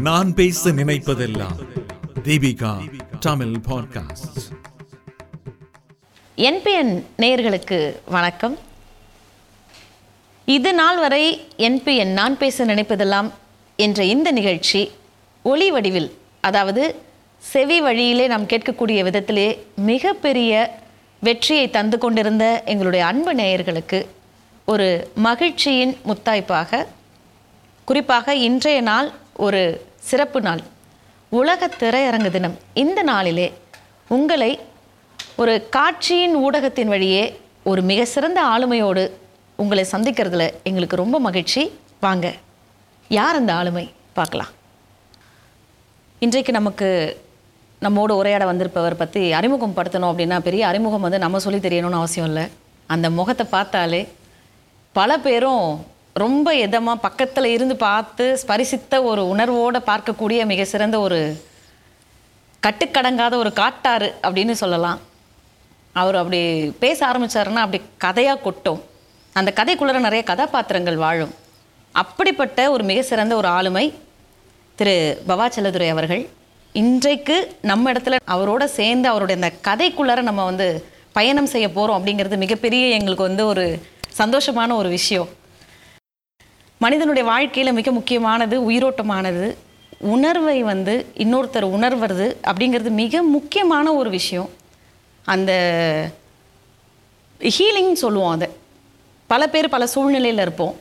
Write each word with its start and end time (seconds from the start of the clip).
நான் 0.00 0.34
பேச 0.34 0.70
நினைப்பதெல்லாம். 0.70 1.58
தீபிகா 2.24 2.88
தமிழ் 3.20 3.54
பாட்காஸ்ட் 3.68 4.38
என்பிஎன் 6.36 7.04
நேயர்களுக்கு 7.18 7.96
வணக்கம். 8.04 8.58
இது 10.44 10.74
நாள் 10.74 10.98
வரை 10.98 11.46
என்பிஎன் 11.56 12.12
நான் 12.12 12.38
பேச 12.38 12.64
நினைப்பதெல்லாம் 12.64 13.30
என்ற 13.76 14.04
இந்த 14.04 14.30
நிகழ்ச்சி 14.30 14.90
ஒளி 15.42 15.70
வடிவில் 15.70 16.18
அதாவது 16.40 16.94
செவி 17.38 17.80
வழியிலே 17.80 18.26
நாம் 18.26 18.46
கேட்கக்கூடிய 18.46 19.02
விதத்திலே 19.02 19.58
மிகப்பெரிய 19.76 20.78
வெற்றியை 21.20 21.70
தந்து 21.70 21.98
கொண்டிருந்த 21.98 22.62
எங்களுடைய 22.66 23.06
அன்பு 23.06 23.34
நேயர்களுக்கு 23.34 24.06
ஒரு 24.72 24.86
மகிழ்ச்சியின் 25.26 25.92
முத்தாய்ப்பாக 26.08 26.80
குறிப்பாக 27.88 28.34
இன்றைய 28.46 28.80
நாள் 28.88 29.08
ஒரு 29.44 29.60
சிறப்பு 30.08 30.40
நாள். 30.46 30.62
உலக 31.38 31.68
திரையரங்கு 31.80 32.30
தினம் 32.34 32.56
இந்த 32.82 33.00
நாளிலே 33.10 33.46
உங்களை 34.16 34.50
ஒரு 35.42 35.54
காட்சியின் 35.76 36.34
ஊடகத்தின் 36.44 36.92
வழியே 36.94 37.24
ஒரு 37.70 37.82
மிக 37.90 38.04
சிறந்த 38.14 38.40
ஆளுமையோடு 38.52 39.04
உங்களை 39.62 39.84
சந்திக்கிறதுல 39.94 40.46
எங்களுக்கு 40.68 41.00
ரொம்ப 41.02 41.20
மகிழ்ச்சி. 41.26 41.64
வாங்க 42.04 42.26
யார் 43.18 43.40
அந்த 43.40 43.52
ஆளுமை? 43.58 43.84
பார்க்கலாம். 44.18 44.52
இன்றைக்கு 46.22 46.52
நமக்கு 46.58 46.88
நம்மோடு 47.86 48.14
உரையாட 48.20 48.44
வந்திருப்பவர் 48.52 49.00
பற்றி 49.02 49.24
அறிமுகம் 49.40 49.76
படுத்தணும் 49.76 50.12
அப்படின்னா 50.12 50.38
பெரிய 50.48 50.62
அறிமுகம் 50.70 51.06
வந்து 51.08 51.24
நம்ம 51.26 51.44
சொல்லி 51.48 51.60
தெரியணும்னு 51.68 52.02
அவசியம் 52.02 52.30
இல்லை. 52.32 52.46
அந்த 52.94 53.06
முகத்தை 53.20 53.44
பார்த்தாலே 53.58 54.02
பல 54.98 55.10
பேரும் 55.26 55.66
ரொம்ப 56.22 56.54
இதமாக 56.54 57.02
பக்கத்தில் 57.04 57.48
இருந்து 57.56 57.74
பார்த்து 57.76 58.24
ஸ்பரிசித்த 58.40 58.94
ஒரு 59.10 59.22
உணர்வோடு 59.32 59.78
பார்க்கக்கூடிய 59.90 60.40
மிக 60.52 60.64
சிறந்த 60.64 60.96
ஒரு 61.06 61.18
கட்டுக்கடங்காத 62.62 63.34
ஒரு 63.42 63.50
காட்டாறு 63.60 64.08
அப்படின்னு 64.24 64.54
சொல்லலாம். 64.62 64.98
அவர் 66.00 66.18
அப்படி 66.20 66.40
பேச 66.84 66.98
ஆரம்பிச்சாருன்னா 67.10 67.62
அப்படி 67.66 67.80
கதையாக 68.04 68.42
கொட்டும். 68.46 68.80
அந்த 69.36 69.50
கதைக்குள்ளே 69.60 70.02
நிறைய 70.08 70.22
கதாபாத்திரங்கள் 70.30 70.98
வாழும். 71.04 71.32
அப்படிப்பட்ட 71.94 72.58
ஒரு 72.74 72.84
மிக 72.90 73.02
சிறந்த 73.02 73.34
ஒரு 73.36 73.48
ஆளுமை 73.58 73.86
திரு 74.78 74.96
பவாச்சலதுரை 75.30 75.88
அவர்கள். 75.94 76.22
இன்றைக்கு 76.74 77.36
நம்ம 77.70 77.92
இடத்துல 77.92 78.18
அவரோட 78.34 78.64
சேர்ந்து 78.78 79.06
அவருடைய 79.12 79.38
அந்த 79.40 79.52
கதைக்குள்ளார 79.68 80.20
நம்ம 80.30 80.44
வந்து 80.50 80.68
பயணம் 81.12 81.50
செய்ய 81.54 81.66
போகிறோம் 81.76 81.98
அப்படிங்கிறது 81.98 82.36
மிகப்பெரிய 82.44 82.84
எங்களுக்கு 82.98 83.28
வந்து 83.28 83.46
ஒரு 83.46 83.64
சந்தோஷமான 84.18 84.74
ஒரு 84.74 84.88
விஷயம். 84.88 85.28
மனிதனுடைய 86.78 87.28
வாழ்க்கையில் 87.28 87.78
மிக 87.78 87.90
முக்கியமானது 87.90 88.56
உயிரோட்டமானது. 88.70 89.56
உணர்வை 89.98 90.62
வந்து 90.62 90.94
இன்னொருத்தர் 91.24 91.66
உணர்வது 91.76 92.26
அப்படிங்கிறது 92.50 92.90
மிக 93.02 93.22
முக்கியமான 93.22 93.92
ஒரு 93.94 94.10
விஷயம். 94.10 94.50
அந்த 95.24 95.52
ஹீலிங் 97.40 97.92
சொல்லுவோம் 97.92 98.34
அதை. 98.36 98.48
பல 99.26 99.48
பேர் 99.48 99.74
பல 99.74 99.86
சூழ்நிலையில் 99.86 100.44
இருப்போம். 100.46 100.74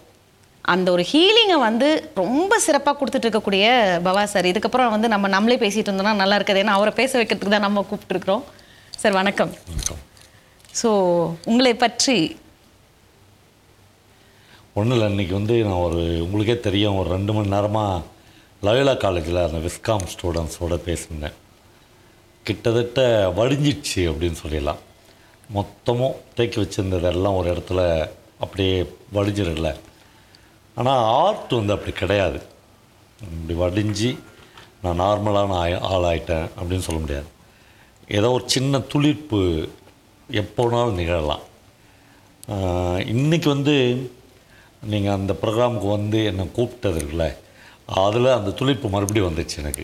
அந்த 0.62 0.92
ஒரு 0.92 1.04
ஹீலிங்கை 1.12 1.60
வந்து 1.60 2.12
ரொம்ப 2.14 2.60
சிறப்பாக 2.60 2.98
கொடுத்துட்டு 3.00 3.28
இருக்கக்கூடிய 3.28 3.66
பவா 4.08 4.24
சார். 4.24 4.46
இதுக்கப்புறம் 4.46 4.90
வந்து 4.90 5.08
நம்ம 5.08 5.28
நம்மளே 5.28 5.58
பேசிகிட்டு 5.58 5.90
இருந்தோம்னா 5.92 6.22
நல்லா 6.24 6.36
இருக்காது. 6.36 6.62
ஏன்னா 6.64 6.78
அவரை 6.80 6.94
பேச 6.94 7.12
வைக்கிறதுக்கு 7.20 7.56
தான் 7.56 7.68
நம்ம 7.68 7.86
கூப்பிட்டுருக்குறோம் 7.90 8.44
சார் 8.90 9.12
வணக்கம். 9.12 9.52
ஸோ 10.82 10.90
உங்களை 11.46 11.74
பற்றி 11.74 12.38
ஒன்றும் 14.78 14.96
இல்லை 14.98 15.08
இன்றைக்கி 15.12 15.34
வந்து 15.34 15.56
நான் 15.64 15.86
ஒரு 15.86 16.02
உங்களுக்கே 16.24 16.56
தெரியும் 16.60 16.98
ஒரு 16.98 17.10
ரெண்டு 17.10 17.32
மணி 17.34 17.48
நேரமாக 17.54 18.04
லயோலா 18.66 18.94
காலேஜில் 19.04 19.46
அந்த 19.46 19.60
விஸ்காம் 19.66 20.06
ஸ்டூடெண்ட்ஸோடு 20.12 20.78
பேசியிருந்தேன். 20.88 21.38
கிட்டத்தட்ட 22.44 23.02
வடிஞ்சிடுச்சு 23.40 24.02
அப்படின்னு 24.12 24.38
சொல்லிடலாம். 24.44 24.82
மொத்தமும் 25.56 26.20
தேக்கி 26.36 26.60
வச்சுருந்ததெல்லாம் 26.62 27.38
ஒரு 27.40 27.48
இடத்துல 27.54 28.10
அப்படியே 28.40 28.76
வடிஞ்சிடல. 29.18 29.72
ஆனால் 30.76 31.04
ஆர்ட் 31.24 31.54
வந்து 31.60 31.76
அப்படி 31.76 31.94
கிடையாது. 32.02 32.40
இப்படி 33.22 33.58
வடிஞ்சு 33.64 34.12
நான் 34.84 35.02
நார்மலான 35.02 35.58
ஆய 35.64 35.80
ஆளாயிட்டேன் 35.94 36.48
அப்படின்னு 36.58 36.88
சொல்ல 36.88 37.00
முடியாது. 37.02 37.28
ஏதோ 38.18 38.30
ஒரு 38.38 38.46
சின்ன 38.56 38.78
துளிர்ப்பு 38.94 39.42
எப்போனாலும் 40.42 41.00
நிகழலாம். 41.02 41.44
இன்றைக்கி 43.16 43.48
வந்து 43.56 43.76
நீங்கள் 44.92 45.16
அந்த 45.18 45.32
ப்ரோக்ராமுக்கு 45.42 45.88
வந்து 45.98 46.20
என்னை 46.32 46.46
கூப்பிட்டது 46.58 47.00
இருக்குல்ல 47.02 47.28
அதில் 48.04 48.38
அந்த 48.38 48.52
துளிப்பு 48.60 48.88
மறுபடியும் 48.96 49.30
வந்துச்சு 49.30 49.58
எனக்கு. 49.62 49.84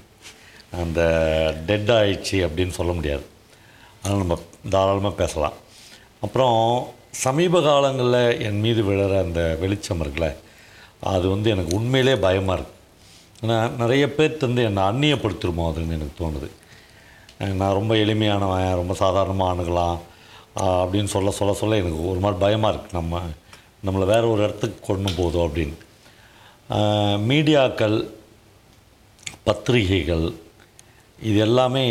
அந்த 0.81 0.99
டெட் 1.69 1.91
ஆயிடுச்சு 1.97 2.37
அப்படின்னு 2.47 2.73
சொல்ல 2.79 2.91
முடியாது. 2.97 3.25
அதனால் 4.01 4.21
நம்ம 4.23 4.37
தாராளமாக 4.73 5.15
பேசலாம். 5.21 5.55
அப்புறம் 6.25 6.57
சமீப 7.25 7.61
காலங்களில் 7.67 8.39
என் 8.47 8.61
மீது 8.65 8.81
விழுற 8.89 9.13
அந்த 9.25 9.41
வெளிச்சம் 9.61 10.01
இருக்குல்ல 10.03 10.29
அது 11.13 11.25
வந்து 11.33 11.47
எனக்கு 11.53 11.71
உண்மையிலே 11.77 12.15
பயமாக 12.25 12.57
இருக்குது 12.57 12.73
ஏன்னா 13.43 13.57
நிறைய 13.81 14.05
பேர்த்து 14.17 14.47
வந்து 14.47 14.63
என்னை 14.69 14.83
அந்நியப்படுத்திடுமோ 14.89 15.63
அதுன்னு 15.71 15.97
எனக்கு 15.97 16.15
தோணுது. 16.21 16.49
நான் 17.59 17.77
ரொம்ப 17.79 17.93
எளிமையானவன் 18.03 18.79
ரொம்ப 18.81 18.93
சாதாரணமாக 19.03 19.53
அணுகலாம் 19.53 19.97
அப்படின்னு 20.81 21.11
சொல்ல 21.15 21.31
சொல்ல 21.39 21.53
சொல்ல 21.61 21.79
எனக்கு 21.83 21.99
ஒரு 22.11 22.19
மாதிரி 22.23 22.37
பயமாக 22.43 22.71
இருக்குது 22.73 22.97
நம்ம 22.99 23.21
நம்மளை 23.83 24.05
வேறு 24.11 24.31
ஒரு 24.33 24.41
இடத்துக்கு 24.45 24.79
கொண்டு 24.87 25.11
போதும் 25.19 25.45
அப்படின்னு. 25.47 25.77
மீடியாக்கள் 27.29 27.97
பத்திரிகைகள் 29.47 30.27
இது 31.29 31.39
எல்லாமே 31.47 31.87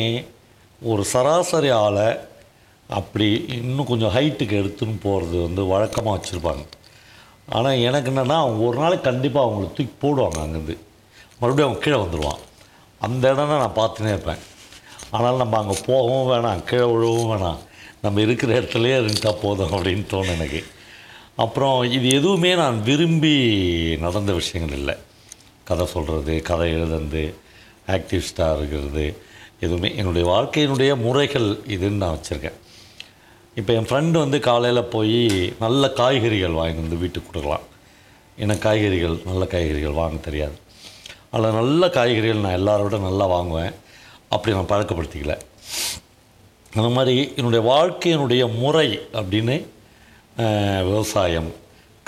ஒரு 0.92 1.02
சராசரி 1.12 1.70
ஆளை 1.82 2.08
அப்படி 2.98 3.28
இன்னும் 3.58 3.90
கொஞ்சம் 3.90 4.14
ஹைட்டுக்கு 4.16 4.54
எடுத்துன்னு 4.62 4.96
போகிறது 5.04 5.36
வந்து 5.44 5.62
வழக்கமாக 5.72 6.14
வச்சுருப்பாங்க. 6.16 6.64
ஆனால் 7.56 7.82
எனக்கு 7.88 8.10
என்னென்னா 8.12 8.36
அவங்க 8.42 8.60
ஒரு 8.68 8.76
நாளைக்கு 8.82 9.08
கண்டிப்பாக 9.10 9.46
அவங்கள 9.46 9.68
தூக்கி 9.76 9.94
போடுவாங்க 10.02 10.38
அங்கேருந்து. 10.44 10.76
மறுபடியும் 11.40 11.68
அவங்க 11.68 11.82
கீழே 11.84 11.98
வந்துடுவான் 12.02 12.42
அந்த 13.06 13.24
இடம்னா 13.34 13.56
நான் 13.62 13.80
பார்த்துனே 13.80 14.12
இருப்பேன். 14.14 14.42
ஆனால் 15.16 15.40
நம்ம 15.42 15.58
அங்கே 15.62 15.76
போகவும் 15.88 16.28
வேணாம் 16.32 16.62
கீழே 16.70 16.86
விழவும் 16.92 17.30
வேணாம். 17.32 17.60
நம்ம 18.04 18.20
இருக்கிற 18.26 18.52
இடத்துலையே 18.58 18.96
இருந்துட்டா 19.00 19.32
போதும் 19.44 19.74
அப்படின்னு 19.76 20.04
தோணும் 20.12 20.36
எனக்கு. 20.38 20.60
அப்புறம் 21.36 21.92
இது 21.92 22.08
எதுவுமே 22.08 22.54
நான் 22.54 22.82
விரும்பி 22.82 23.36
நடந்த 23.96 24.32
விஷயங்கள் 24.32 24.78
இல்லை. 24.78 24.94
கதை 25.64 25.86
சொல்கிறது 25.86 26.42
கதை 26.42 26.74
எழுதுறது 26.74 27.34
ஆக்டிவிஸ்டாக 27.86 28.56
இருக்கிறது 28.56 29.16
எதுவுமே. 29.60 29.94
என்னுடைய 29.96 30.28
வாழ்க்கையினுடைய 30.28 30.96
முறைகள் 30.96 31.56
இதுன்னு 31.68 31.90
நான் 31.90 32.16
வச்சுருக்கேன். 32.16 32.52
இப்போ 33.54 33.72
என் 33.72 33.84
ஃப்ரெண்டு 33.84 34.10
வந்து 34.10 34.40
காலையில் 34.40 34.84
போய் 34.84 35.52
நல்ல 35.60 35.90
காய்கறிகள் 35.90 36.50
வாங்கி 36.50 36.80
வந்து 36.80 36.96
வீட்டுக்கு 36.96 37.30
கொடுக்கலாம். 37.30 37.72
ஏன்னா 38.38 38.58
காய்கறிகள்? 38.58 39.18
நல்ல 39.24 39.46
காய்கறிகள் 39.46 39.90
வாங்க 39.90 40.16
தெரியாது. 40.16 40.52
அதில் 41.30 41.52
நல்ல 41.52 41.90
காய்கறிகள் 41.90 42.36
நான் 42.36 42.58
எல்லாரோட 42.58 42.98
நல்லா 42.98 43.26
வாங்குவேன். 43.26 43.70
அப்படி 44.28 44.56
நான் 44.56 44.68
பழக்கப்படுத்திக்கல. 44.68 45.38
அந்த 46.74 46.88
மாதிரி 46.88 47.32
என்னுடைய 47.36 47.70
வாழ்க்கையினுடைய 47.72 48.58
முறை 48.58 49.00
அப்படின்னு 49.12 49.64
விவசாயம் 50.88 51.50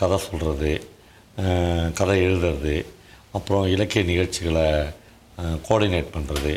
கதை 0.01 0.17
சொல்கிறது 0.19 0.73
கதை 1.99 2.17
எழுதுறது 2.27 2.75
அப்புறம் 3.37 3.65
இலக்கிய 3.75 4.03
நிகழ்ச்சிகளை 4.11 4.65
கோஆர்டினேட் 5.67 6.15
பண்ணுறது 6.17 6.55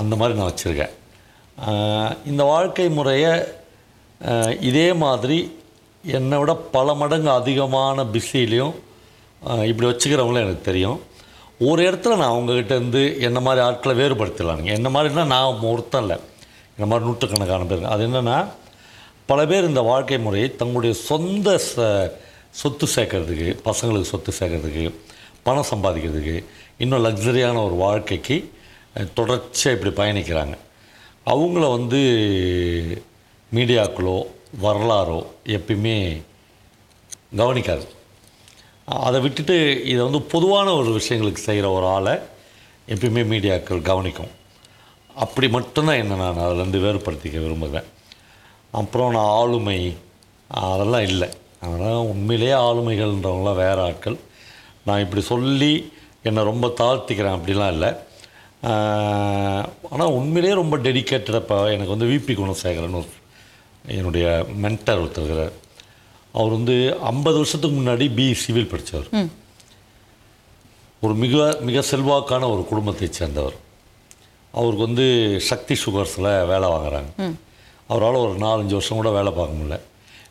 அந்த 0.00 0.16
மாதிரி 0.16 0.38
நான் 0.38 0.50
வச்சுருக்கேன். 0.52 0.94
இந்த 2.30 2.42
வாழ்க்கை 2.52 2.88
முறையை 2.98 3.32
இதே 4.70 4.88
மாதிரி 5.04 5.38
என்னை 6.04 6.36
விட 6.38 6.52
பல 6.76 6.94
மடங்கு 7.00 7.30
அதிகமான 7.40 8.04
பிஸிலையும் 8.14 8.74
இப்படி 9.70 9.86
வச்சுக்கிறவங்களும் 9.90 10.44
எனக்கு 10.46 10.68
தெரியும். 10.70 10.98
ஒரு 11.68 11.80
இடத்துல 11.88 12.16
நான் 12.20 12.34
அவங்கக்கிட்ட 12.34 12.74
இருந்து 12.78 13.02
என்ன 13.28 13.38
மாதிரி 13.46 13.60
ஆட்களை 13.66 13.94
வேறுபடுத்தலானுங்க 14.00 14.72
என்ன 14.78 14.88
மாதிரினா 14.94 15.24
நான் 15.34 15.66
ஒருத்தன் 15.72 16.04
இல்லை. 16.04 16.18
இந்த 16.76 16.86
மாதிரி 16.90 17.06
நூற்றுக்கணக்கான 17.08 17.66
பேர். 17.72 17.92
அது 17.94 18.04
என்னென்னா 18.08 18.38
பல 19.30 19.46
பேர் 19.46 19.68
இந்த 19.68 19.80
வாழ்க்கை 19.80 20.18
முறையை 20.18 20.48
தங்களுடைய 20.56 20.94
சொந்த 21.08 21.60
ச 21.70 21.86
சொத்து 22.60 22.86
சேர்க்கறதுக்கு 22.94 23.48
பசங்களுக்கு 23.64 24.10
சொத்து 24.10 24.32
சேர்க்கறதுக்கு 24.38 24.84
பணம் 25.46 25.70
சம்பாதிக்கிறதுக்கு 25.70 26.36
இன்னும் 26.78 27.04
லக்ஸரியான 27.04 27.64
ஒரு 27.64 27.74
வாழ்க்கைக்கு 27.74 28.36
தொடர்ச்சியாக 29.14 29.76
இப்படி 29.76 29.92
பயணிக்கிறாங்க. 30.02 30.54
அவங்கள 31.32 31.64
வந்து 31.76 32.00
மீடியாக்களோ 33.54 34.16
வரலாறோ 34.62 35.18
எப்பயுமே 35.56 35.96
கவனிக்காது. 37.36 37.86
அதை 39.06 39.20
விட்டுட்டு 39.20 39.56
இதை 39.84 40.00
வந்து 40.02 40.22
பொதுவான 40.34 40.68
ஒரு 40.74 41.00
விஷயங்களுக்கு 41.00 41.46
செய்கிற 41.48 41.70
ஒரு 41.70 41.86
ஆளை 41.86 42.14
எப்பயுமே 42.94 43.24
மீடியாக்கள் 43.32 43.88
கவனிக்கும். 43.90 44.32
அப்படி 45.14 45.48
மட்டும்தான் 45.48 46.02
என்ன 46.04 46.14
நான் 46.14 46.44
அதிலேருந்து 46.46 46.84
வேறுபடுத்திக்க 46.86 47.38
விரும்புகிறேன். 47.46 47.90
அப்புறம் 48.70 49.14
நான் 49.16 49.34
ஆளுமை. 49.40 49.78
அதெல்லாம் 50.48 51.06
இல்லை. 51.10 51.28
அதனால் 51.60 52.08
உண்மையிலேயே 52.12 52.56
ஆளுமைகள்ன்றவங்களாம் 52.68 53.62
வேறு 53.64 53.80
ஆட்கள். 53.80 54.18
நான் 54.84 55.02
இப்படி 55.04 55.22
சொல்லி 55.32 55.72
என்னை 56.22 56.42
ரொம்ப 56.50 56.66
தாழ்த்திக்கிறேன் 56.80 57.36
அப்படிலாம் 57.36 57.72
இல்லை. 57.76 57.90
ஆனால் 59.90 60.14
உண்மையிலேயே 60.18 60.54
ரொம்ப 60.60 60.76
டெடிக்கேட்டடாக 60.86 61.42
இப்போ 61.42 61.56
எனக்கு 61.72 61.94
வந்து 61.94 62.10
விபி 62.12 62.34
குணசேகரன் 62.40 62.98
ஒரு 63.00 63.10
என்னுடைய 63.96 64.26
மென்டர் 64.64 65.02
ஒருத்தர் 65.02 65.24
இருக்கிறார். 65.24 65.54
அவர் 66.32 66.56
வந்து 66.58 66.76
ஐம்பது 67.10 67.36
வருஷத்துக்கு 67.40 67.76
முன்னாடி 67.76 68.06
பி 68.14 68.26
சிவில் 68.44 68.72
படித்தவர் 68.72 69.28
ஒரு 71.02 71.14
மிக 71.22 71.58
மிக 71.68 71.82
செல்வாக்கான 71.90 72.48
ஒரு 72.54 72.62
குடும்பத்தை 72.70 73.08
சேர்ந்தவர். 73.10 73.56
அவருக்கு 74.58 74.86
வந்து 74.88 75.06
சக்தி 75.48 75.74
சுகர்ஸில் 75.84 76.30
வேலை 76.52 76.68
வாங்குறாங்க. 76.74 77.10
அவரால் 77.90 78.24
ஒரு 78.24 78.34
நாலஞ்சு 78.46 78.74
வருஷம் 78.78 79.00
கூட 79.00 79.10
வேலை 79.18 79.30
பார்க்க 79.38 79.58
முடியல. 79.58 79.78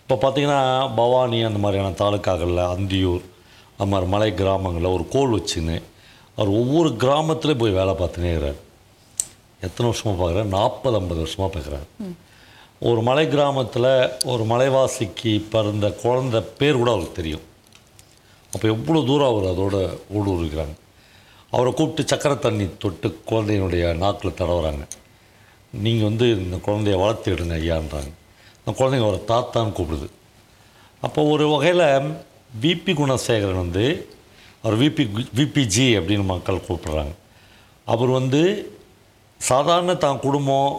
இப்போ 0.02 0.16
பார்த்தீங்கன்னா 0.24 0.60
பவானி 1.00 1.38
அந்த 1.50 1.60
மாதிரியான 1.64 1.96
தாலுக்காக்களில் 2.02 2.64
அந்தியூர் 2.74 3.24
அந்த 3.78 3.88
மாதிரி 3.92 4.08
மலை 4.16 4.30
கிராமங்களில் 4.42 4.96
ஒரு 4.96 5.06
கோல் 5.16 5.36
வச்சுன்னு 5.38 5.78
அவர் 6.38 6.52
ஒவ்வொரு 6.60 6.90
கிராமத்துலேயும் 7.04 7.62
போய் 7.64 7.80
வேலை 7.80 7.94
பார்த்துனே 8.02 8.32
இருக்கிறார். 8.34 8.62
எத்தனை 9.66 9.86
வருஷமாக 9.90 10.16
பார்க்குறாரு? 10.22 10.48
நாற்பது 10.58 10.98
ஐம்பது 11.00 11.20
வருஷமாக 11.24 11.50
பார்க்குறாரு. 11.56 11.88
ஒரு 12.90 13.02
மலை 13.10 13.26
கிராமத்தில் 13.34 13.92
ஒரு 14.32 14.44
மலைவாசிக்கு 14.52 15.34
பிறந்த 15.54 15.88
குழந்தை 16.04 16.42
பேர் 16.60 16.80
கூட 16.80 16.90
அவருக்கு 16.96 17.20
தெரியும். 17.20 17.46
அப்போ 18.54 18.66
எவ்வளோ 18.74 19.00
தூரம் 19.10 19.32
அவர் 19.32 19.48
அதோட 19.54 19.76
ஊடுருவிக்கிறாங்க 20.18 20.76
அவரை 21.56 21.72
கூப்பிட்டு 21.74 22.04
சக்கரை 22.12 22.36
தண்ணி 22.40 22.66
தொட்டு 22.84 23.08
குழந்தையினுடைய 23.30 23.84
நாக்கில் 24.04 24.38
தடவுறாங்க. 24.40 24.84
நீங்கள் 25.84 26.08
வந்து 26.10 26.26
இந்த 26.44 26.58
குழந்தைய 26.68 26.98
வளர்த்துடுங்க 27.02 27.56
ஐயான்றாங்க 27.62 28.12
அந்த 28.60 28.72
குழந்தைங்க 28.80 29.08
அவரை 29.08 29.22
தாத்தான்னு 29.32 29.76
கூப்பிடுது. 29.78 30.08
அப்போ 31.06 31.22
ஒரு 31.34 31.46
வகையில் 31.54 31.86
விபி 32.64 32.94
குணசேகரன் 33.00 33.64
வந்து 33.64 33.86
அவர் 34.64 34.78
விபி 34.84 35.04
விபிஜி 35.40 35.88
அப்படின்னு 36.00 36.26
மக்கள் 36.34 36.66
கூப்பிடுறாங்க. 36.68 37.14
அவர் 37.94 38.12
வந்து 38.20 38.42
சாதாரண 39.42 39.96
தான் 40.06 40.22
குடும்பம் 40.26 40.72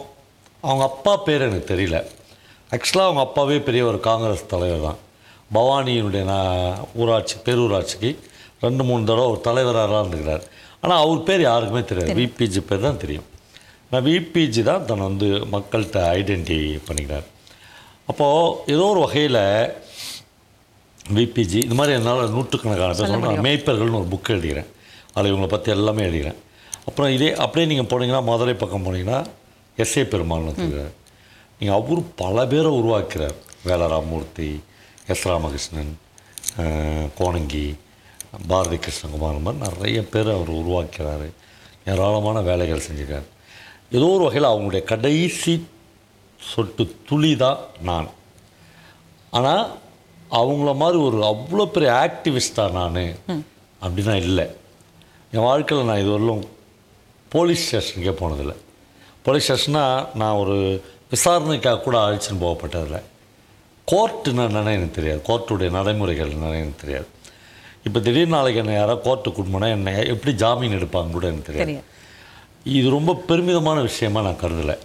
அவங்க 0.67 0.83
அப்பா 0.91 1.13
பேர் 1.27 1.45
எனக்கு 1.47 1.71
தெரியல. 1.73 1.97
ஆக்சுவலாக 2.75 3.07
அவங்க 3.09 3.21
அப்பாவே 3.27 3.57
பெரிய 3.67 3.83
ஒரு 3.91 3.99
காங்கிரஸ் 4.09 4.51
தலைவர் 4.53 4.85
தான். 4.87 4.99
பவானியினுடைய 5.55 6.23
நான் 6.33 6.79
ஊராட்சி 7.01 7.35
பேரூராட்சிக்கு 7.45 8.11
ரெண்டு 8.65 8.83
மூணு 8.89 9.03
தடவை 9.09 9.27
ஒரு 9.33 9.41
தலைவராக 9.47 9.99
இருந்துக்கிறார் 10.01 10.45
ஆனால் 10.81 11.01
அவர் 11.03 11.25
பேர் 11.27 11.41
யாருக்குமே 11.49 11.83
தெரியாது. 11.91 12.15
விபிஜி 12.21 12.61
பேர் 12.69 12.87
தான் 12.87 13.01
தெரியும். 13.03 13.27
நான் 13.91 14.05
விபிஜி 14.07 14.61
தான் 14.69 14.85
தன்னை 14.87 15.03
வந்து 15.09 15.27
மக்கள்கிட்ட 15.55 15.99
ஐடென்டி 16.19 16.57
பண்ணிக்கிறார் 16.87 17.27
அப்போது 18.11 18.73
ஏதோ 18.73 18.85
ஒரு 18.93 18.99
வகையில் 19.05 19.41
விபிஜி 21.17 21.59
இது 21.67 21.75
மாதிரி 21.79 21.95
என்னால் 21.97 22.33
நூற்றுக்கணக்கான 22.35 22.95
பேர் 22.97 23.11
சொல்கிறேன் 23.11 23.45
மேய்ப்பர்கள்னு 23.45 23.99
ஒரு 24.01 24.09
புக் 24.13 24.31
எழுதிக்கிறேன். 24.33 24.69
அதில் 25.13 25.31
இவங்களை 25.31 25.49
பற்றி 25.53 25.69
எல்லாமே 25.75 26.01
எழுதிக்கிறேன். 26.07 26.39
அப்புறம் 26.87 27.11
இதே 27.17 27.29
அப்படியே 27.43 27.67
நீங்கள் 27.71 27.89
போனீங்கன்னா 27.91 28.23
மதுரை 28.29 28.55
பக்கம் 28.63 28.85
போனீங்கன்னா 28.87 29.19
எஸ்ஏ 29.83 30.03
பெருமாள்னு 30.13 30.51
வச்சுருக்காரு 30.51 30.91
நீங்கள் 31.59 31.77
அவரு 31.77 32.01
பல 32.23 32.45
பேரை 32.51 32.71
உருவாக்கிறார். 32.79 33.37
வேலராமூர்த்தி 33.67 34.49
எஸ் 35.13 35.25
ராமகிருஷ்ணன் 35.29 35.93
கோணங்கி 37.19 37.65
பாரதி 38.51 38.77
கிருஷ்ணகுமார் 38.85 39.43
மாதிரி 39.45 39.63
நிறைய 39.65 39.99
பேர் 40.13 40.35
அவர் 40.35 40.51
உருவாக்கிறாரு. 40.61 41.27
ஏராளமான 41.91 42.37
வேலைகள் 42.49 42.85
செஞ்சுருக்காரு. 42.87 43.27
ஏதோ 43.95 44.07
ஒரு 44.15 44.23
வகையில் 44.27 44.51
அவங்களுடைய 44.51 44.83
கடைசி 44.91 45.53
சொட்டு 46.39 46.83
துளி 47.09 47.31
தான் 47.43 47.59
நான். 47.89 48.09
ஆனால் 49.37 49.65
அவங்கள 50.39 50.71
மாதிரி 50.81 50.97
ஒரு 51.07 51.17
அவ்வளோ 51.31 51.65
பெரிய 51.75 51.91
ஆக்டிவிஸ்டாக 52.05 52.75
நான் 52.79 53.01
அப்படின்னா 53.85 54.15
இல்லை. 54.27 54.45
என் 55.35 55.47
வாழ்க்கையில் 55.49 55.89
நான் 55.89 56.03
இதுவரையிலும் 56.03 56.43
போலீஸ் 57.35 57.65
ஸ்டேஷனுக்கே 57.67 58.13
போனதில்லை. 58.21 58.57
போலீஸ் 59.25 59.47
ஸ்டேஷனாக 59.47 60.05
நான் 60.21 60.39
ஒரு 60.43 60.57
விசாரணைக்காக 61.13 61.81
கூட 61.85 61.97
அழைச்சின்னு 62.05 62.43
போகப்பட்டதில்லை. 62.45 63.01
கோர்ட்டுன்னா 63.87 64.45
என்னன்னு 64.49 64.77
எனக்கு 64.77 64.97
தெரியாது. 64.99 65.21
கோர்ட்டுடைய 65.27 65.69
நடைமுறைகள் 65.77 66.33
என்னன்னு 66.35 66.61
எனக்கு 66.63 66.83
தெரியாது. 66.85 67.09
இப்போ 67.87 67.99
திடீர்னு 68.05 68.35
நாளைக்கு 68.37 68.61
என்னை 68.63 68.73
யாராவது 68.77 69.05
கோர்ட்டுக்கு 69.07 69.37
கூட்டு 69.37 69.53
போனால் 69.55 69.75
என்னை 69.77 69.93
எப்படி 70.13 70.31
ஜாமீன் 70.43 70.77
எடுப்பாங்க 70.79 71.15
கூட 71.17 71.27
எனக்கு 71.31 71.49
தெரியாது. 71.49 71.69
இது 72.75 72.87
ரொம்ப 72.97 73.11
பெருமிதமான 73.29 73.77
விஷயமா 73.89 74.19
நான் 74.27 74.41
கருதலை. 74.43 74.75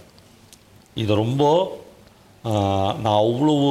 இது 1.03 1.13
ரொம்ப 1.23 1.43
நான் 3.03 3.21
அவ்வளவு 3.23 3.69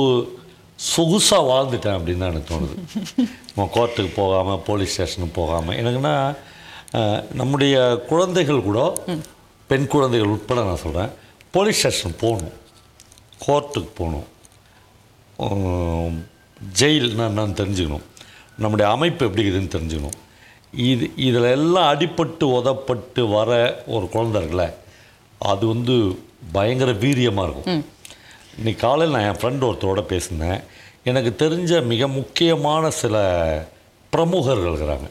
சொகுசாக 0.93 1.49
வாழ்ந்துட்டேன் 1.51 1.97
அப்படின்னு 1.97 2.23
தான் 2.23 2.33
எனக்கு 2.33 2.51
தோணுது. 2.53 2.77
நம்ம 3.55 3.67
கோர்ட்டுக்கு 3.77 4.13
போகாமல் 4.21 4.63
போலீஸ் 4.69 4.95
ஸ்டேஷனுக்கு 4.95 5.35
போகாமல் 5.41 5.79
எனக்குன்னா 5.81 6.15
நம்முடைய 7.41 7.77
குழந்தைகள் 8.11 8.67
கூட 8.69 8.81
பெண் 9.71 9.87
குழந்தைகள் 9.95 10.33
உட்பட 10.35 10.63
நான் 10.69 10.83
சொல்கிறேன் 10.85 11.13
போலீஸ் 11.57 11.81
ஸ்டேஷன் 11.83 12.21
போகணும். 12.25 12.57
கோர்ட்டுக்கு 13.47 13.93
போகணும். 14.01 14.29
ஜெயில் 16.81 17.05
ஜெயில்னா 17.05 17.25
என்னன்னு 17.31 17.59
தெரிஞ்சுக்கணும். 17.61 18.05
நம்முடைய 18.63 18.87
அமைப்பு 18.95 19.27
எப்படி 19.29 19.45
இருக்குதுன்னு 19.45 19.75
தெரிஞ்சுக்கணும். 19.77 20.19
இது 20.75 21.11
இதில் 21.17 21.49
எல்லாம் 21.57 21.89
அடிபட்டு 21.93 22.45
உதப்பட்டு 22.59 23.23
வர 23.33 23.51
ஒரு 23.87 24.09
குழந்தை 24.09 24.37
இருக்குல்ல 24.43 24.67
அது 25.39 25.67
வந்து 25.67 25.95
பயங்கர 26.53 26.91
வீரியமாக 26.93 27.47
இருக்கும். 27.49 27.85
இன்னைக்கு 28.57 28.81
காலையில் 28.87 29.17
நான் 29.17 29.29
என் 29.31 29.41
ஃப்ரெண்ட் 29.41 29.67
ஒருத்தரோட 29.69 30.03
பேசினேன். 30.13 30.61
எனக்கு 31.05 31.31
தெரிஞ்ச 31.45 31.85
மிக 31.93 32.09
முக்கியமான 32.09 32.91
சில 32.91 33.17
பிரமுகர்கள் 34.11 34.71
இருக்கிறாங்க. 34.71 35.09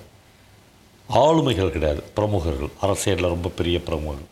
ஆளுமைகள் 1.09 1.73
கிடையாது 1.75 2.03
பிரமுகர்கள். 2.13 2.71
அரசியலில் 2.81 3.33
ரொம்ப 3.35 3.49
பெரிய 3.49 3.77
பிரமுகர்கள். 3.87 4.29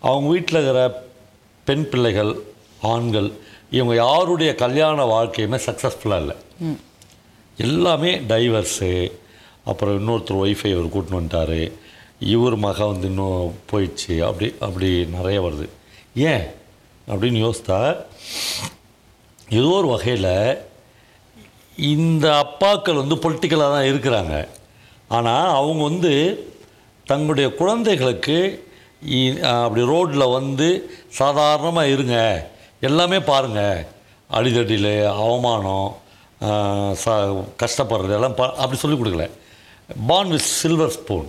அவங்க 0.00 0.28
வீட்டில் 0.28 0.60
இருக்கிற 0.60 1.06
பெண் 1.64 1.88
பிள்ளைகள் 1.88 2.32
ஆண்கள் 2.82 3.32
இவங்க 3.70 3.94
யாருடைய 3.94 4.54
கல்யாண 4.54 5.04
வாழ்க்கையுமே 5.04 5.58
சக்ஸஸ்ஃபுல்லாக 5.66 6.22
இல்லை. 6.24 6.36
எல்லாமே 7.56 8.18
டைவர்ஸு 8.18 9.12
அப்புறம் 9.68 10.08
இன்னொருத்தர் 10.08 10.46
ஒய்ஃபை 10.46 10.66
இவர் 10.66 10.86
கூட்டின்னு 10.86 11.22
வந்துட்டார். 11.22 11.72
இவர் 12.18 12.56
மக 12.56 12.86
வந்து 12.86 13.06
இன்னும் 13.06 13.54
போயிடுச்சு. 13.72 14.26
அப்படி 14.26 14.54
அப்படி 14.60 15.04
நிறைய 15.04 15.42
வருது. 15.42 15.68
ஏன்? 16.14 16.44
அப்படின்னு 17.08 17.50
யோசித்தா 17.50 18.04
ஏதோ 19.48 19.66
ஒரு 19.66 19.86
வகையில் 19.86 20.58
இந்த 21.76 22.46
அப்பாக்கள் 22.46 23.06
வந்து 23.06 23.14
பொலிட்டிக்கலாக 23.14 23.58
தான் 23.58 23.84
இருக்கிறாங்க. 23.84 24.48
ஆனால் 25.08 25.54
அவங்க 25.54 25.82
வந்து 25.82 26.42
தங்களுடைய 27.04 27.54
குழந்தைகளுக்கு 27.54 28.68
இ- 29.10 29.40
அப்படி 29.40 29.86
ரோட்டில் 29.86 30.30
வந்து 30.30 30.90
சாதாரணமாக 31.08 31.88
இருங்க. 31.88 32.48
எல்லாமே 32.80 33.20
பாருங்கள் 33.20 33.86
அடிதடியில் 34.32 35.06
அவமானம் 35.06 35.96
ச 37.04 37.06
கஷ்டப்படுறது 37.62 38.10
எல்லாம் 38.10 38.34
பா 38.34 38.54
அப்படி 38.54 38.76
சொல்லிக் 38.76 39.02
கொடுக்கல. 39.02 39.30
பான் 40.06 40.28
வித் 40.28 40.52
சில்வர் 40.60 40.90
ஸ்பூன் 40.90 41.28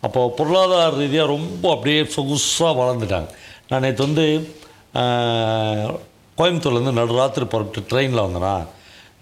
அப்போது 0.00 0.34
பொருளாதார 0.34 0.96
ரீதியாக 0.96 1.28
ரொம்ப 1.28 1.70
அப்படியே 1.70 2.02
சொகுசாக 2.02 2.72
வளர்ந்துட்டாங்க. 2.80 3.28
நான் 3.68 3.80
நேற்று 3.80 4.06
வந்து 4.06 4.24
கோயம்புத்தூர்லேருந்து 6.38 6.98
நடுராத்திரி 7.00 7.44
புறப்பட்டு 7.44 7.80
ட்ரெயினில் 7.90 8.24
வந்தேன்னா 8.26 8.66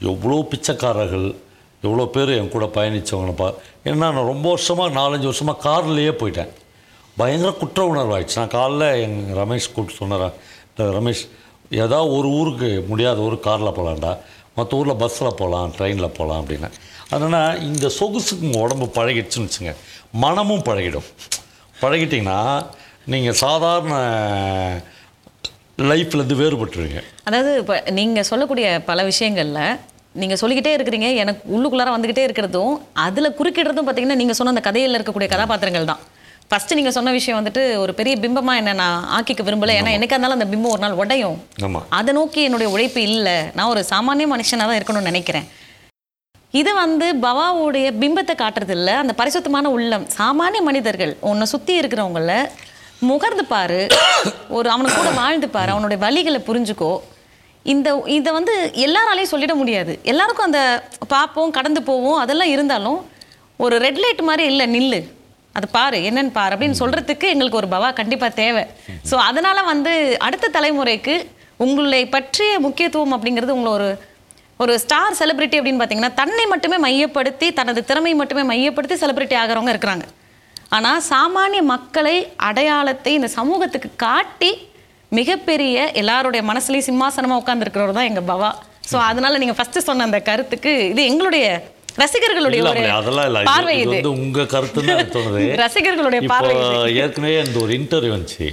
எவ்வளோ 0.00 0.46
பிச்சைக்காரர்கள் 0.50 1.34
எவ்வளோ 1.82 2.04
பேர் 2.04 2.30
என் 2.36 2.48
கூட 2.48 2.64
பயணித்தவங்கன்னு 2.64 3.52
ஏன்னா 3.84 3.96
நான் 3.96 4.14
ரொம்ப 4.14 4.48
வருஷமாக 4.48 4.96
நாலஞ்சு 5.00 5.28
வருஷமாக 5.30 5.62
கார்லேயே 5.68 6.12
போயிட்டேன். 6.20 6.52
பயங்கர 7.16 7.50
குற்ற 7.50 7.82
உணர்வாயிடுச்சு 7.92 8.36
நான் 8.36 8.56
காலைல 8.58 9.00
எங்கள் 9.02 9.38
ரமேஷ் 9.42 9.72
கூப்பிட்டு 9.74 10.00
சொன்னேன் 10.00 10.96
ரமேஷ் 10.98 11.22
ஏதாவது 11.70 12.12
ஒரு 12.12 12.28
ஊருக்கு 12.28 12.84
முடியாத 12.88 13.20
ஒரு 13.20 13.40
காரில் 13.40 13.76
போகலான்டா 13.78 14.16
மற்ற 14.54 14.76
ஊரில் 14.76 14.96
பஸ்ஸில் 14.96 15.36
போகலாம் 15.36 15.74
ட்ரெயினில் 15.78 16.16
போகலாம் 16.18 16.46
அப்படின்னு 16.46 16.70
அதனால் 17.14 17.60
இந்த 17.68 17.86
சொகுசுக்கு 17.98 18.46
உங்கள் 18.48 18.64
உடம்பு 18.66 18.86
பழகிடுச்சுன்னு 18.98 19.48
வச்சுங்க. 19.48 19.72
மனமும் 20.24 20.66
பழகிடும். 20.68 21.06
பழகிட்டிங்கன்னா 21.82 22.40
நீங்கள் 23.12 23.38
சாதாரண 23.44 23.94
லைஃப்லேருந்து 25.90 26.36
வேறுபட்டுருவீங்க. 26.40 27.00
அதாவது 27.28 27.50
இப்போ 27.62 27.74
நீங்கள் 27.98 28.28
சொல்லக்கூடிய 28.30 28.66
பல 28.90 29.02
விஷயங்கள்ல 29.10 29.62
நீங்கள் 30.20 30.40
சொல்லிக்கிட்டே 30.40 30.70
இருக்கிறீங்க 30.76 31.08
எனக்கு 31.22 31.42
உள்ளுக்குள்ளார 31.56 31.90
வந்துக்கிட்டே 31.94 32.22
இருக்கிறதும் 32.28 32.72
அதில் 33.06 33.36
குறுக்கிடுறதும் 33.38 33.86
பார்த்தீங்கன்னா 33.88 34.20
நீங்கள் 34.20 34.38
சொன்ன 34.38 34.54
அந்த 34.54 34.62
கதையில் 34.68 34.96
இருக்கக்கூடிய 34.98 35.28
கதாபாத்திரங்கள் 35.34 35.90
தான். 35.90 36.00
ஃபர்ஸ்ட் 36.50 36.76
நீங்கள் 36.78 36.94
சொன்ன 36.96 37.12
விஷயம் 37.18 37.38
வந்துட்டு 37.38 37.62
ஒரு 37.82 37.92
பெரிய 37.98 38.14
பிம்பமாக 38.24 38.60
என்ன 38.60 38.74
நான் 38.80 38.98
ஆக்கிக்க 39.16 39.42
விரும்பலை 39.48 39.72
ஏன்னா 39.78 39.92
என்னைக்கா 39.96 40.16
இருந்தாலும் 40.16 40.38
அந்த 40.38 40.48
பிம்பம் 40.52 40.74
ஒரு 40.74 40.82
நாள் 40.84 40.98
உடையும். 41.02 41.38
அதை 41.98 42.12
நோக்கி 42.18 42.40
என்னுடைய 42.48 42.68
உழைப்பு 42.74 43.00
இல்லை. 43.08 43.36
நான் 43.56 43.70
ஒரு 43.74 43.82
சாமானிய 43.92 44.28
மனுஷனாக 44.34 44.68
தான் 44.70 44.78
இருக்கணும்னு 44.80 45.10
நினைக்கிறேன். 45.12 45.46
இது 46.52 46.70
வந்து 46.74 47.06
பவாவுடைய 47.22 47.86
பிம்பத்தை 48.02 48.34
காட்டுறது 48.42 48.94
அந்த 49.00 49.12
பரிசுத்தமான 49.20 49.70
உள்ளம். 49.70 50.06
சாமானிய 50.18 50.60
மனிதர்கள் 50.68 51.12
உன்னை 51.30 51.46
சுற்றி 51.52 51.80
இருக்கிறவங்கள 51.80 52.32
முகர்ந்து 53.08 53.44
பாரு. 53.54 53.80
ஒரு 54.48 54.68
அவனு 54.74 54.94
கூட 54.94 55.10
வாழ்ந்து 55.18 55.48
பாரு. 55.48 55.70
அவனுடைய 55.74 55.98
வழிகளை 56.04 56.40
புரிஞ்சுக்கோ. 56.48 56.92
இந்த 57.62 57.88
இதை 58.16 58.32
வந்து 58.32 58.54
எல்லாராலையும் 58.86 59.32
சொல்லிட 59.34 59.54
முடியாது. 59.60 59.98
எல்லாருக்கும் 60.02 60.48
அந்த 60.48 60.62
பார்ப்போம் 61.14 61.54
கடந்து 61.58 61.82
போவோம் 61.82 62.18
அதெல்லாம் 62.24 62.52
இருந்தாலும் 62.54 62.98
ஒரு 63.56 63.76
ரெட் 63.84 64.00
லைட் 64.02 64.22
மாதிரி 64.30 64.44
இல்லை 64.52 64.66
நில்லு. 64.76 65.00
அது 65.52 65.68
பாரு 65.78 65.98
என்னன்னு 66.08 66.32
பாரு 66.38 66.54
அப்படின்னு 66.56 66.80
சொல்றதுக்கு 66.82 67.26
எங்களுக்கு 67.34 67.60
ஒரு 67.60 67.68
பவா 67.74 67.88
கண்டிப்பா 68.00 68.28
தேவை. 68.42 68.64
ஸோ 69.10 69.14
அதனால 69.14 69.62
வந்து 69.72 69.92
அடுத்த 70.26 70.50
தலைமுறைக்கு 70.56 71.16
உங்களை 71.56 72.06
பற்றிய 72.06 72.58
முக்கியத்துவம் 72.66 73.14
அப்படிங்கிறது 73.16 73.56
உங்களை 73.56 73.72
ஒரு 73.78 73.88
ஒரு 74.60 74.78
ஸ்டார் 74.78 75.16
செலிபிரிட்டி 75.18 75.58
அப்படின்னு 75.58 75.80
பார்த்தீங்கன்னா 75.80 76.14
தன்னை 76.14 76.46
மட்டுமே 76.46 76.76
மையப்படுத்தி 76.76 77.52
தனது 77.52 77.84
திறமை 77.84 78.14
மட்டுமே 78.14 78.42
மையப்படுத்தி 78.42 79.06
செலிபிரிட்டி 79.06 79.36
ஆகிறவங்க 79.36 79.72
இருக்கிறாங்க. 79.74 80.04
ஆனால் 80.68 81.02
சாமானிய 81.10 81.62
மக்களை 81.64 82.16
அடையாளத்தை 82.36 83.12
இந்த 83.12 83.28
சமூகத்துக்கு 83.28 83.90
காட்டி 83.96 84.50
மிகப்பெரிய 85.12 85.90
எல்லாருடைய 85.94 86.42
மனசுலயும் 86.42 86.88
சிம்மாசனமாக 86.88 87.40
உட்காந்துருக்கிறவர் 87.42 87.92
தான் 87.92 88.04
எங்க 88.04 88.20
பவா. 88.20 88.50
ஸோ 88.90 88.96
அதனால 89.06 89.38
நீங்க 89.38 89.54
ஃபர்ஸ்ட் 89.54 89.78
சொன்ன 89.78 90.04
அந்த 90.04 90.20
கருத்துக்கு 90.20 90.88
இது 90.88 91.04
எங்களுடைய 91.04 91.44
ரசிகர்களுடைய 91.96 92.60
அதெல்லாம் 92.96 93.26
இல்ல. 93.26 93.38
இது- 93.40 93.44
பார்வை 93.44 93.80
இது 93.80 93.90
வந்து 93.90 94.10
உங்க 94.10 94.46
கருத்து 94.46 94.80
தான் 94.80 94.94
எனக்கு 94.96 95.18
தோணுது. 95.18 95.44
ரசிகர்களுடைய 95.64 96.20
பார்வை. 96.26 96.54
ஏற்கனவே 96.96 97.38
அந்த 97.40 97.58
ஒரு 97.62 97.72
இன்டர்வியூ 97.78 98.12
வந்துச்சு. 98.16 98.46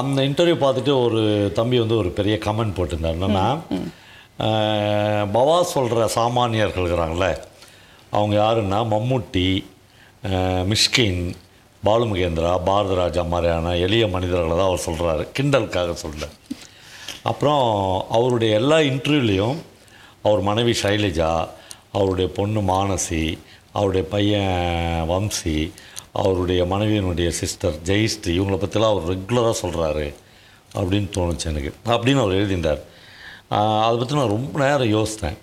அந்த 0.00 0.22
இன்டர்வியூ 0.22 0.56
பார்த்துட்டு 0.64 1.04
ஒரு 1.04 1.20
தம்பி 1.54 1.78
வந்து 1.78 1.96
ஒரு 1.96 2.10
பெரிய 2.10 2.38
கமெண்ட் 2.46 2.76
போட்டிருந்தார். 2.76 3.16
என்னன்னா 3.18 3.46
பவா 5.34 5.62
சொல்கிற 5.62 6.04
சாமானியர்கள் 6.14 6.82
இருக்கிறாங்கல்ல 6.82 7.42
அவங்க 8.10 8.34
யாருன்னா 8.36 8.78
மம்முட்டி 8.94 9.64
மிஷ்கின் 10.72 10.72
மிஷ்கின் 10.72 11.34
பாலுமகேந்திரா 11.84 12.52
பாரதராஜா 12.66 13.28
மாதிரியான 13.28 13.76
எளிய 13.76 14.06
மனிதர்களை 14.06 14.56
தான் 14.56 14.66
அவர் 14.66 14.86
சொல்கிறாரு 14.86 15.28
கிண்டலுக்காக 15.38 15.92
சொல்ல. 15.92 16.28
அப்புறம் 17.22 17.64
அவருடைய 18.10 18.54
எல்லா 18.54 18.76
இன்டர்வியூலேயும் 18.76 19.56
அவர் 20.22 20.40
மனைவி 20.40 20.74
சைலஜா 20.82 21.48
அவருடைய 21.92 22.30
பொண்ணு 22.32 22.60
மானசி 22.60 23.38
அவருடைய 23.72 24.08
பையன் 24.08 25.08
வம்சி 25.10 25.72
அவருடைய 26.12 26.64
மனைவியினுடைய 26.64 27.28
சிஸ்டர் 27.28 27.76
ஜெயஸ்ரீ 27.84 28.32
இவங்கள 28.38 28.58
பற்றிலாம் 28.62 28.94
அவர் 28.94 29.10
ரெகுலராக 29.12 29.54
சொல்கிறாரு 29.62 30.14
அப்படின்னு 30.74 31.08
தோணுச்சு 31.16 31.46
எனக்கு. 31.46 31.72
அப்படின்னு 31.86 32.20
அவர் 32.20 32.32
எழுதியிருந்தார். 32.32 32.82
அதை 33.58 33.98
பற்றி 33.98 34.14
நான் 34.14 34.28
ரொம்ப 34.28 34.76
நேரம் 34.76 35.04
யோசித்தேன். 35.04 35.36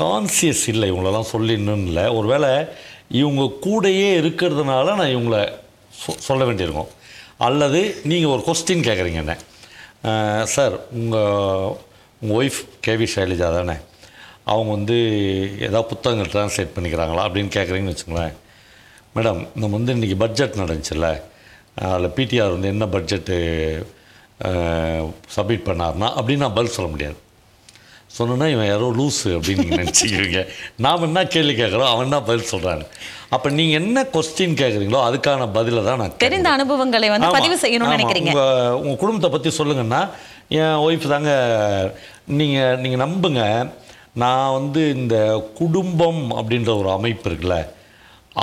கான்சியஸ் 0.00 0.68
இல்லை 0.68 0.92
இவங்களெல்லாம் 0.92 1.24
சொல்லிடணும்னு 1.32 1.86
இல்லை. 1.86 2.06
ஒருவேளை 2.06 2.66
இவங்க 3.10 3.42
கூடயே 3.42 4.20
இருக்கிறதுனால 4.20 4.84
நான் 4.84 4.98
இவங்கள 4.98 5.52
சொ- 6.06 6.18
சொல்ல 6.18 6.44
வேண்டியிருக்கும். 6.44 6.86
அல்லது 7.38 8.00
நீங்கள் 8.04 8.30
ஒரு 8.30 8.42
கொஸ்டின் 8.46 8.82
கேட்குறீங்க 8.82 9.36
என்ன? 10.02 10.44
சார் 10.44 10.90
உங்கள் 10.90 11.76
உங்கள் 12.20 12.48
ஒய்ஃப் 12.48 12.88
கேவி 12.88 13.06
சைலஜா 13.14 13.54
தானே? 13.54 13.72
அவங்க 14.44 14.70
வந்து 14.72 14.94
ஏதாவது 15.60 15.84
புத்தகங்கள் 15.84 16.30
ட்ரான்ஸ்லேட் 16.30 16.78
பண்ணிக்கிறாங்களா 16.78 17.22
அப்படின்னு 17.22 17.58
கேட்குறீங்கன்னு 17.58 17.96
வச்சுங்களேன் 17.96 18.32
மேடம் 19.14 19.48
நம்ம 19.54 19.76
வந்து 19.76 19.94
இன்றைக்கி 19.94 20.16
பட்ஜெட் 20.16 20.54
நடந்துச்சுல்ல. 20.54 21.20
அதில் 21.74 22.08
பிடிஆர் 22.08 22.50
வந்து 22.50 22.68
என்ன 22.68 22.86
பட்ஜெட்டு 22.86 23.86
சப்மிட் 25.34 25.66
பண்ணார்னா 25.68 26.08
அப்படின்னு 26.18 26.44
நான் 26.44 26.58
பதில் 26.58 26.76
சொல்ல 26.76 26.90
முடியாது. 26.94 27.18
சொன்னா 28.16 28.46
இவன் 28.52 28.68
யாரோ 28.68 28.86
லூஸு 28.98 29.30
அப்படின்னு 29.36 29.62
நீங்கள் 29.64 29.80
நினச்சிக்கிறீங்க. 29.82 30.40
நாம் 30.84 31.06
என்ன 31.08 31.24
கேள்வி 31.34 31.54
கேட்குறோம் 31.60 31.90
அவன் 31.92 32.06
என்ன 32.06 32.18
பதில் 32.28 32.50
சொல்கிறாங்க 32.52 32.84
அப்போ 33.34 33.48
நீங்கள் 33.56 33.78
என்ன 33.80 34.04
கொஸ்டின் 34.14 34.56
கேட்குறீங்களோ 34.60 35.00
அதுக்கான 35.08 35.48
பதிலை 35.56 35.80
தான் 35.88 36.00
நான் 36.02 36.14
தெரிந்த 36.24 36.48
அனுபவங்களை 36.56 37.08
வந்து 37.14 37.28
பதிவு 37.36 37.56
செய்யணும்னு. 37.64 37.96
நினைக்கிறீங்க. 37.96 38.30
உங்க 38.32 38.44
உங்க 38.82 38.94
குடும்பத்தை 39.02 39.30
பற்றி 39.34 39.50
சொல்லுங்கன்னா 39.58 40.00
என் 40.60 40.78
ஒய்ஃப் 40.86 41.12
தாங்க 41.14 41.32
நீங்கள் 42.40 42.78
நீங்கள் 42.84 43.02
நம்புங்க. 43.04 43.42
நான் 44.22 44.54
வந்து 44.58 44.82
இந்த 44.98 45.16
குடும்பம் 45.58 46.22
அப்படின்ற 46.38 46.70
ஒரு 46.82 46.90
அமைப்பு 46.98 47.28
இருக்குல்ல 47.30 47.58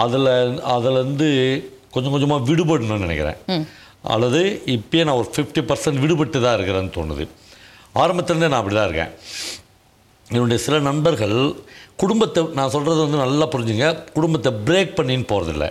அதில் 0.04 0.32
அதுலேருந்து 0.76 1.30
கொஞ்சம் 1.96 2.14
கொஞ்சமாக 2.14 2.46
விடுபடணும்னு 2.52 3.06
நினைக்கிறேன். 3.08 3.66
அல்லது 4.14 4.42
இப்பயே 4.76 5.04
நான் 5.08 5.20
ஒரு 5.22 5.30
ஃபிஃப்டி 5.36 5.62
பர்சன்ட் 5.70 6.02
விடுபட்டு 6.04 6.38
தான் 6.46 6.56
இருக்கிறேன்னு 6.58 6.96
தோணுது. 6.98 7.26
ஆரம்பத்துலேருந்தே 8.02 8.50
நான் 8.52 8.62
அப்படி 8.62 8.76
தான் 8.78 8.88
இருக்கேன். 8.90 9.14
என்னுடைய 10.36 10.60
சில 10.66 10.76
நண்பர்கள் 10.90 11.38
குடும்பத்தை 12.02 12.42
நான் 12.58 12.72
சொல்கிறது 12.76 13.00
வந்து 13.06 13.20
நல்லா 13.24 13.46
புரிஞ்சுங்க 13.54 13.90
குடும்பத்தை 14.16 14.52
பிரேக் 14.68 14.96
பண்ணின்னு 15.00 15.28
போகிறதில்ல 15.32 15.68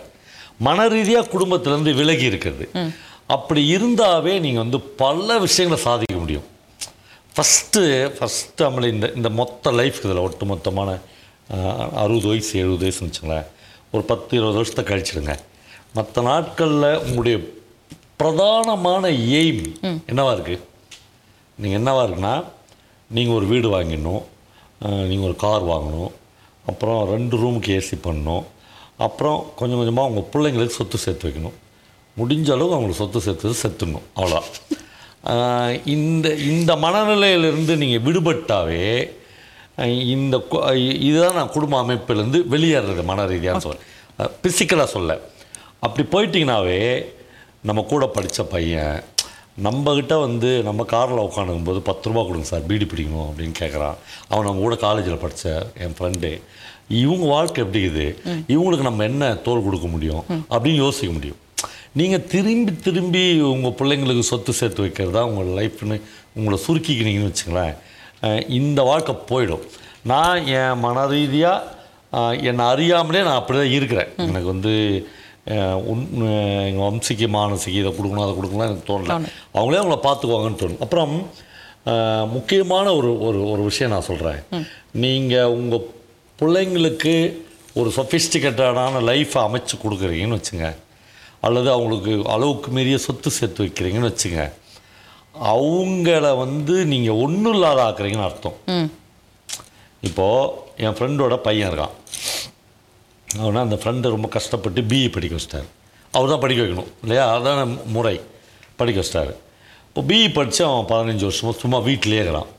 மன 0.66 0.86
ரீதியாக 0.94 1.30
குடும்பத்திலேருந்து 1.34 1.92
விலகி 2.00 2.24
இருக்கிறது. 2.30 2.66
அப்படி 3.36 3.60
இருந்தாவே 3.76 4.34
நீங்கள் 4.44 4.64
வந்து 4.64 4.78
பல 5.02 5.38
விஷயங்களை 5.46 5.78
சாதிக்க 5.86 6.16
முடியும். 6.24 6.46
ஃபஸ்ட்டு 7.34 7.82
ஃபஸ்ட்டு 8.16 8.64
நம்மளை 8.66 8.88
இந்த 8.94 9.06
இந்த 9.18 9.28
மொத்த 9.40 9.72
லைஃப் 9.80 9.98
இதில் 10.04 10.24
ஒட்டு 10.26 10.46
மொத்தமான 10.52 10.90
அறுபது 12.02 12.26
வயசு 12.32 12.52
எழுபது 12.62 12.84
வயசுன்னு 12.86 13.10
வச்சுங்களேன். 13.10 13.48
ஒரு 13.94 14.02
பத்து 14.10 14.32
இருபது 14.38 14.58
வருஷத்தை 14.60 14.84
கழிச்சிடுங்க. 14.90 15.34
மற்ற 15.96 16.22
நாட்களில் 16.28 16.88
உங்களுடைய 17.06 17.36
பிரதானமான 18.20 19.04
எய்ம் 19.40 19.64
என்னவா 20.10 20.32
இருக்குது 20.36 20.62
நீங்கள் 21.58 21.78
என்னவா 21.80 22.02
இருக்குன்னா 22.06 22.34
நீங்கள் 23.10 23.36
ஒரு 23.36 23.46
வீடு 23.52 23.68
வாங்கிடணும் 23.74 24.22
நீங்கள் 25.10 25.28
ஒரு 25.30 25.36
கார் 25.44 25.64
வாங்கணும் 25.72 26.12
அப்புறம் 26.70 27.00
ரெண்டு 27.12 27.34
ரூமுக்கு 27.42 27.72
ஏசி 27.78 27.96
பண்ணணும் 28.06 28.44
அப்புறம் 29.06 29.38
கொஞ்சம் 29.56 29.78
கொஞ்சமாக 29.78 30.08
உங்கள் 30.10 30.28
பிள்ளைங்களுக்கு 30.32 30.78
சொத்து 30.78 30.98
சேர்த்து 31.04 31.26
வைக்கணும். 31.28 31.56
முடிஞ்ச 32.18 32.48
அளவுக்கு 32.54 32.76
அவங்களுக்கு 32.76 33.02
சொத்து 33.02 33.20
சேர்த்து 33.26 33.60
செத்துடணும் 33.62 34.06
அவ்வளோ 34.20 34.40
இந்த 35.94 36.26
இந்த 36.52 36.72
மனநிலையிலிருந்து 36.84 37.74
நீங்கள் 37.82 38.04
விடுபட்டாவே 38.06 38.86
இந்த 40.14 40.36
இதுதான் 41.08 41.38
நான் 41.38 41.54
குடும்ப 41.56 41.76
அமைப்பிலேருந்து 41.82 42.40
வெளியேறது 42.54 43.04
மன 43.10 43.24
ரீதியாக 43.32 43.62
சொல்ல 43.66 44.28
ஃபிசிக்கலாக 44.42 44.88
சொல்ல. 44.96 45.12
அப்படி 45.86 46.02
போயிட்டீங்கனாவே 46.12 46.80
நம்ம 47.68 47.82
கூட 47.90 48.04
படித்த 48.14 48.40
பையன் 48.54 48.96
நம்மக்கிட்ட 49.66 50.14
வந்து 50.24 50.48
நம்ம 50.66 50.84
காரில் 50.92 51.22
உட்காந்துக்கும்போது 51.26 51.80
பத்து 51.88 52.08
ரூபா 52.08 52.22
கொடுங்க 52.26 52.46
சார் 52.50 52.66
பீடி 52.70 52.86
பிடிக்கணும் 52.90 53.28
அப்படின்னு 53.28 53.54
கேட்குறான் 53.60 53.96
அவன் 54.30 54.46
நம்ம 54.48 54.62
கூட 54.64 54.76
காலேஜில் 54.84 55.22
படித்த 55.22 55.52
என் 55.84 55.94
ஃப்ரெண்டு 55.98 56.30
இவங்க 57.02 57.24
வாழ்க்கை 57.34 57.60
எப்படி 57.64 57.82
இருக்குது? 57.84 58.08
இவங்களுக்கு 58.54 58.88
நம்ம 58.88 59.04
என்ன 59.10 59.32
தோல் 59.46 59.64
கொடுக்க 59.66 59.86
முடியும்? 59.94 60.24
அப்படின்னு 60.54 60.82
யோசிக்க 60.86 61.10
முடியும். 61.16 61.40
நீங்கள் 62.00 62.24
திரும்பி 62.34 62.72
திரும்பி 62.86 63.24
உங்கள் 63.54 63.76
பிள்ளைங்களுக்கு 63.78 64.24
சொத்து 64.32 64.52
சேர்த்து 64.60 64.86
வைக்கிறதா 64.86 65.22
உங்கள் 65.30 65.50
லைஃப்னு 65.58 65.98
உங்களை 66.38 66.58
சுருக்கிக்கினீங்கன்னு 66.66 67.32
வச்சுங்களேன் 67.32 67.74
இந்த 68.60 68.82
வாழ்க்கை 68.90 69.14
போயிடும். 69.30 69.64
நான் 70.12 70.46
என் 70.60 70.82
மன 70.86 71.06
ரீதியாக 71.06 72.38
என்னை 72.50 72.64
அறியாமலே 72.72 73.22
நான் 73.28 73.40
அப்படி 73.40 73.58
தான் 73.58 73.76
இருக்கிறேன். 73.78 74.10
எனக்கு 74.28 74.48
வந்து 74.54 74.74
எங்கள் 75.46 76.84
வம்சிக்கு 76.86 77.26
மானசிக்கு 77.38 77.80
இதை 77.82 77.92
கொடுக்கணும் 77.96 78.24
அதை 78.26 78.34
கொடுக்கணும் 78.36 78.68
எனக்கு 78.68 78.88
தோணல. 78.90 79.16
அவங்களே 79.56 79.80
அவங்கள 79.80 79.98
பார்த்துக்குவாங்கன்னு 80.06 80.60
தோணும். 80.62 80.82
அப்புறம் 80.86 81.14
முக்கியமான 82.36 82.86
ஒரு 82.98 83.10
ஒரு 83.28 83.40
ஒரு 83.52 83.62
விஷயம் 83.70 83.92
நான் 83.94 84.08
சொல்கிறேன் 84.10 84.40
நீங்கள் 85.04 85.52
உங்கள் 85.58 85.86
பிள்ளைங்களுக்கு 86.40 87.14
ஒரு 87.80 87.90
சொஃபிஸ்டிகேட்டடான 87.96 89.02
லைஃப்பை 89.10 89.40
அமைச்சு 89.46 89.74
கொடுக்குறீங்கன்னு 89.84 90.38
வச்சுங்க. 90.40 90.68
அல்லது 91.46 91.68
அவங்களுக்கு 91.76 92.12
அளவுக்கு 92.34 92.68
மீறிய 92.76 92.98
சொத்து 93.06 93.30
சேர்த்து 93.38 93.64
வைக்கிறீங்கன்னு 93.64 94.12
வச்சுங்க. 94.12 94.42
அவங்கள 95.54 96.26
வந்து 96.42 96.74
நீங்கள் 96.92 97.20
ஒன்றும் 97.24 97.54
இல்லாத 97.56 97.80
ஆக்குறீங்கன்னு 97.88 98.28
அர்த்தம். 98.30 98.58
இப்போது 100.08 100.50
என் 100.84 100.96
ஃப்ரெண்டோட 100.96 101.36
பையன் 101.46 101.70
இருக்கான். 101.70 101.94
அவனை 103.42 103.60
அந்த 103.66 103.76
ஃப்ரெண்டு 103.80 104.12
ரொம்ப 104.14 104.28
கஷ்டப்பட்டு 104.36 104.80
பிஇ 104.90 105.08
படிக்க 105.14 105.34
வச்சிட்டார். 105.38 105.68
அவர் 106.16 106.32
தான் 106.32 106.42
படிக்க 106.44 106.60
வைக்கணும் 106.62 106.90
இல்லையா? 107.04 107.24
அதான 107.36 107.60
முறை. 107.94 108.16
படிக்க 108.80 108.98
வச்சிட்டாரு. 109.00 109.32
இப்போ 109.88 110.02
பிஇ 110.10 110.28
படித்து 110.36 110.62
அவன் 110.68 110.88
பதினஞ்சு 110.92 111.26
வருஷமாக 111.28 111.56
சும்மா 111.62 111.78
வீட்டிலே 111.88 112.20
இருக்கிறான். 112.22 112.50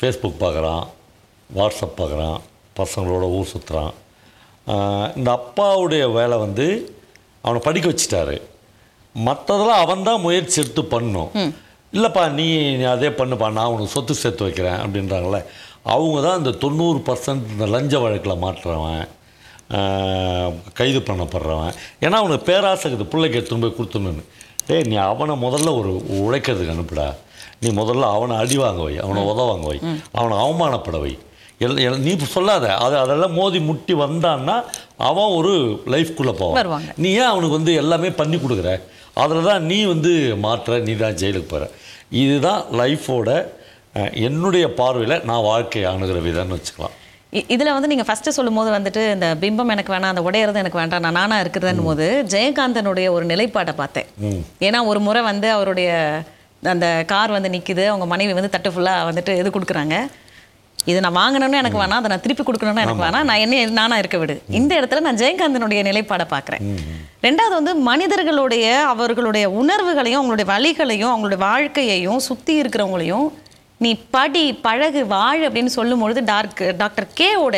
ஃபேஸ்புக் 0.00 0.42
பார்க்குறான் 0.44 0.84
வாட்ஸ்அப் 1.58 1.96
பார்க்குறான் 2.00 2.38
பசங்களோட 2.80 3.24
ஊர் 3.36 3.52
சுற்றுறான் 3.52 3.94
இந்த 5.18 5.28
அப்பாவுடைய 5.38 6.04
வேலை 6.18 6.36
வந்து 6.44 6.66
அவனை 7.44 7.60
படிக்க 7.66 7.86
வச்சிட்டாரு. 7.92 8.36
மற்றதெல்லாம் 9.26 9.82
அவன் 9.84 10.06
தான் 10.08 10.24
முயற்சி 10.24 10.56
எடுத்து 10.62 10.82
பண்ணும். 10.94 11.30
இல்லைப்பா 11.96 12.22
நீ 12.38 12.46
நீ 12.78 12.84
அதே 12.94 13.08
பண்ணுப்பா 13.18 13.46
நான் 13.58 13.72
உனக்கு 13.74 13.94
சொத்து 13.96 14.14
சேர்த்து 14.22 14.46
வைக்கிறேன் 14.46 14.80
அப்படின்றாங்களே 14.84 15.40
அவங்க 15.94 16.18
தான் 16.26 16.40
இந்த 16.40 16.52
தொண்ணூறு 16.64 16.98
பர்சன்ட் 17.08 17.44
இந்த 17.54 17.66
லஞ்ச 17.74 18.00
வழக்கில் 18.04 18.42
மாட்டுறவன். 18.44 19.06
கைது 20.78 21.00
பண்ணப்படுறவன். 21.08 21.76
ஏன்னா 22.04 22.16
அவனுக்கு 22.22 22.48
பேராசை 22.48 22.84
இருக்குது 22.88 23.12
பிள்ளைக்கு 23.12 23.38
எடுத்துன்னு 23.38 23.64
போய் 23.66 23.78
கொடுத்துணுன்னு 23.78 24.24
டேய் 24.68 24.88
நீ 24.90 24.96
அவனை 25.10 25.34
முதல்ல 25.46 25.72
ஒரு 25.80 25.92
உழைக்கிறதுக்கு 26.24 26.74
அனுப்புடா. 26.74 27.06
நீ 27.62 27.68
முதல்ல 27.80 28.10
அவனை 28.16 28.34
அடி 28.42 28.56
வாங்க 28.64 28.80
வை 28.86 28.94
அவனை 29.04 29.20
உத 29.30 29.40
வாங்க 29.50 29.66
வை 29.70 29.78
அவனை 30.18 30.34
அவமானப்பட 30.44 30.98
வை. 31.04 31.14
எல் 31.64 32.02
நீ 32.04 32.10
இப்ப 32.14 32.26
சொல்லாத 32.36 32.64
அது 32.84 32.96
அதெல்லாம் 33.02 33.36
மோதி 33.40 33.58
முட்டி 33.68 33.94
வந்தான்னா 34.02 34.56
அவன் 35.08 35.34
ஒரு 35.38 35.52
லைஃப்குள்ளே 35.94 36.34
போவான். 36.40 36.88
நீ 37.02 37.08
ஏன் 37.20 37.30
அவனுக்கு 37.32 37.58
வந்து 37.58 37.74
எல்லாமே 37.82 38.10
பண்ணி 38.20 38.38
கொடுக்குற? 38.42 38.72
அதில் 39.22 39.48
தான் 39.50 39.62
நீ 39.70 39.78
வந்து 39.92 40.12
மாற்ற 40.44 40.78
நீ 40.88 40.94
தான் 41.04 41.16
ஜெயிலுக்கு 41.22 41.50
போகிற 41.52 41.68
இதுதான் 42.22 42.62
லைஃபோட 42.80 43.30
என்னுடைய 44.28 44.64
பார்வையில் 44.80 45.22
நான் 45.28 45.46
வாழ்க்கையை 45.50 45.86
அணுகிற 45.92 46.18
விதம்னு 46.26 46.56
வச்சுக்கலாம். 46.56 46.96
இதுல 47.54 47.72
வந்து 47.76 47.90
நீங்க 47.92 48.04
ஃபர்ஸ்ட் 48.08 48.36
சொல்லும்போது 48.36 48.70
வந்துட்டு 48.76 49.02
இந்த 49.14 49.28
பிம்பம் 49.40 49.72
எனக்கு 49.74 49.92
வேணாம் 49.94 50.12
அந்த 50.12 50.22
உடையறது 50.28 50.62
எனக்கு 50.62 50.80
வேண்டாம் 50.80 51.04
நான் 51.06 51.18
நானா 51.20 51.36
இருக்கிறதுன்னு 51.42 51.86
போது 51.88 52.06
ஜெயகாந்தனுடைய 52.34 53.06
ஒரு 53.16 53.24
நிலைப்பாடை 53.32 53.72
பார்த்தேன். 53.82 54.08
ஏன்னா 54.66 54.78
ஒரு 54.90 55.00
முறை 55.06 55.22
வந்து 55.30 55.50
அவருடைய 55.56 55.90
அந்த 56.74 56.86
கார் 57.06 57.34
வந்து 57.36 57.48
நிக்குது 57.56 57.84
அவங்க 57.92 58.06
மனைவி 58.12 58.32
வந்து 58.32 58.52
தட்டு 58.54 58.70
ஃபுல்லா 58.74 58.94
வந்துட்டு 59.08 59.32
இது 59.40 59.50
கொடுக்குறாங்க. 59.56 59.96
இது 60.90 60.98
நான் 61.04 61.18
வாங்கணும்னு 61.18 61.60
எனக்கு 61.60 61.78
வேணாம் 61.82 62.00
அதை 62.00 62.10
நான் 62.12 62.22
திருப்பி 62.24 62.44
கொடுக்கணும்னு 62.44 62.82
எனக்கு 62.84 63.04
வேணாம் 63.04 63.28
நான் 63.30 63.42
என்ன 63.44 63.64
நானா 63.78 63.96
இருக்க 64.02 64.18
விடு. 64.18 64.34
இந்த 64.58 64.72
இடத்துல 64.80 65.00
நான் 65.06 65.20
ஜெயகாந்தனுடைய 65.22 65.80
நிலைப்பாடை 65.88 66.26
பார்க்குறேன். 66.34 66.66
ரெண்டாவது 67.26 67.54
வந்து 67.58 67.74
மனிதர்களுடைய 67.90 68.66
அவர்களுடைய 68.92 69.46
உணர்வுகளையும் 69.60 70.20
அவங்களுடைய 70.20 70.48
வழிகளையும் 70.54 71.12
அவங்களுடைய 71.12 71.40
வாழ்க்கையையும் 71.50 72.20
சுத்தி 72.28 72.54
இருக்கிறவங்களையும் 72.62 73.26
நீ 73.78 73.90
படி 74.14 74.44
பழகு 74.66 75.06
வாழ் 75.06 75.42
அப்படின்னு 75.46 75.72
சொல்லும் 75.78 76.02
பொழுது 76.02 76.20
டார்க் 76.24 76.62
டாக்டர் 76.76 77.06
கேவோட 77.20 77.56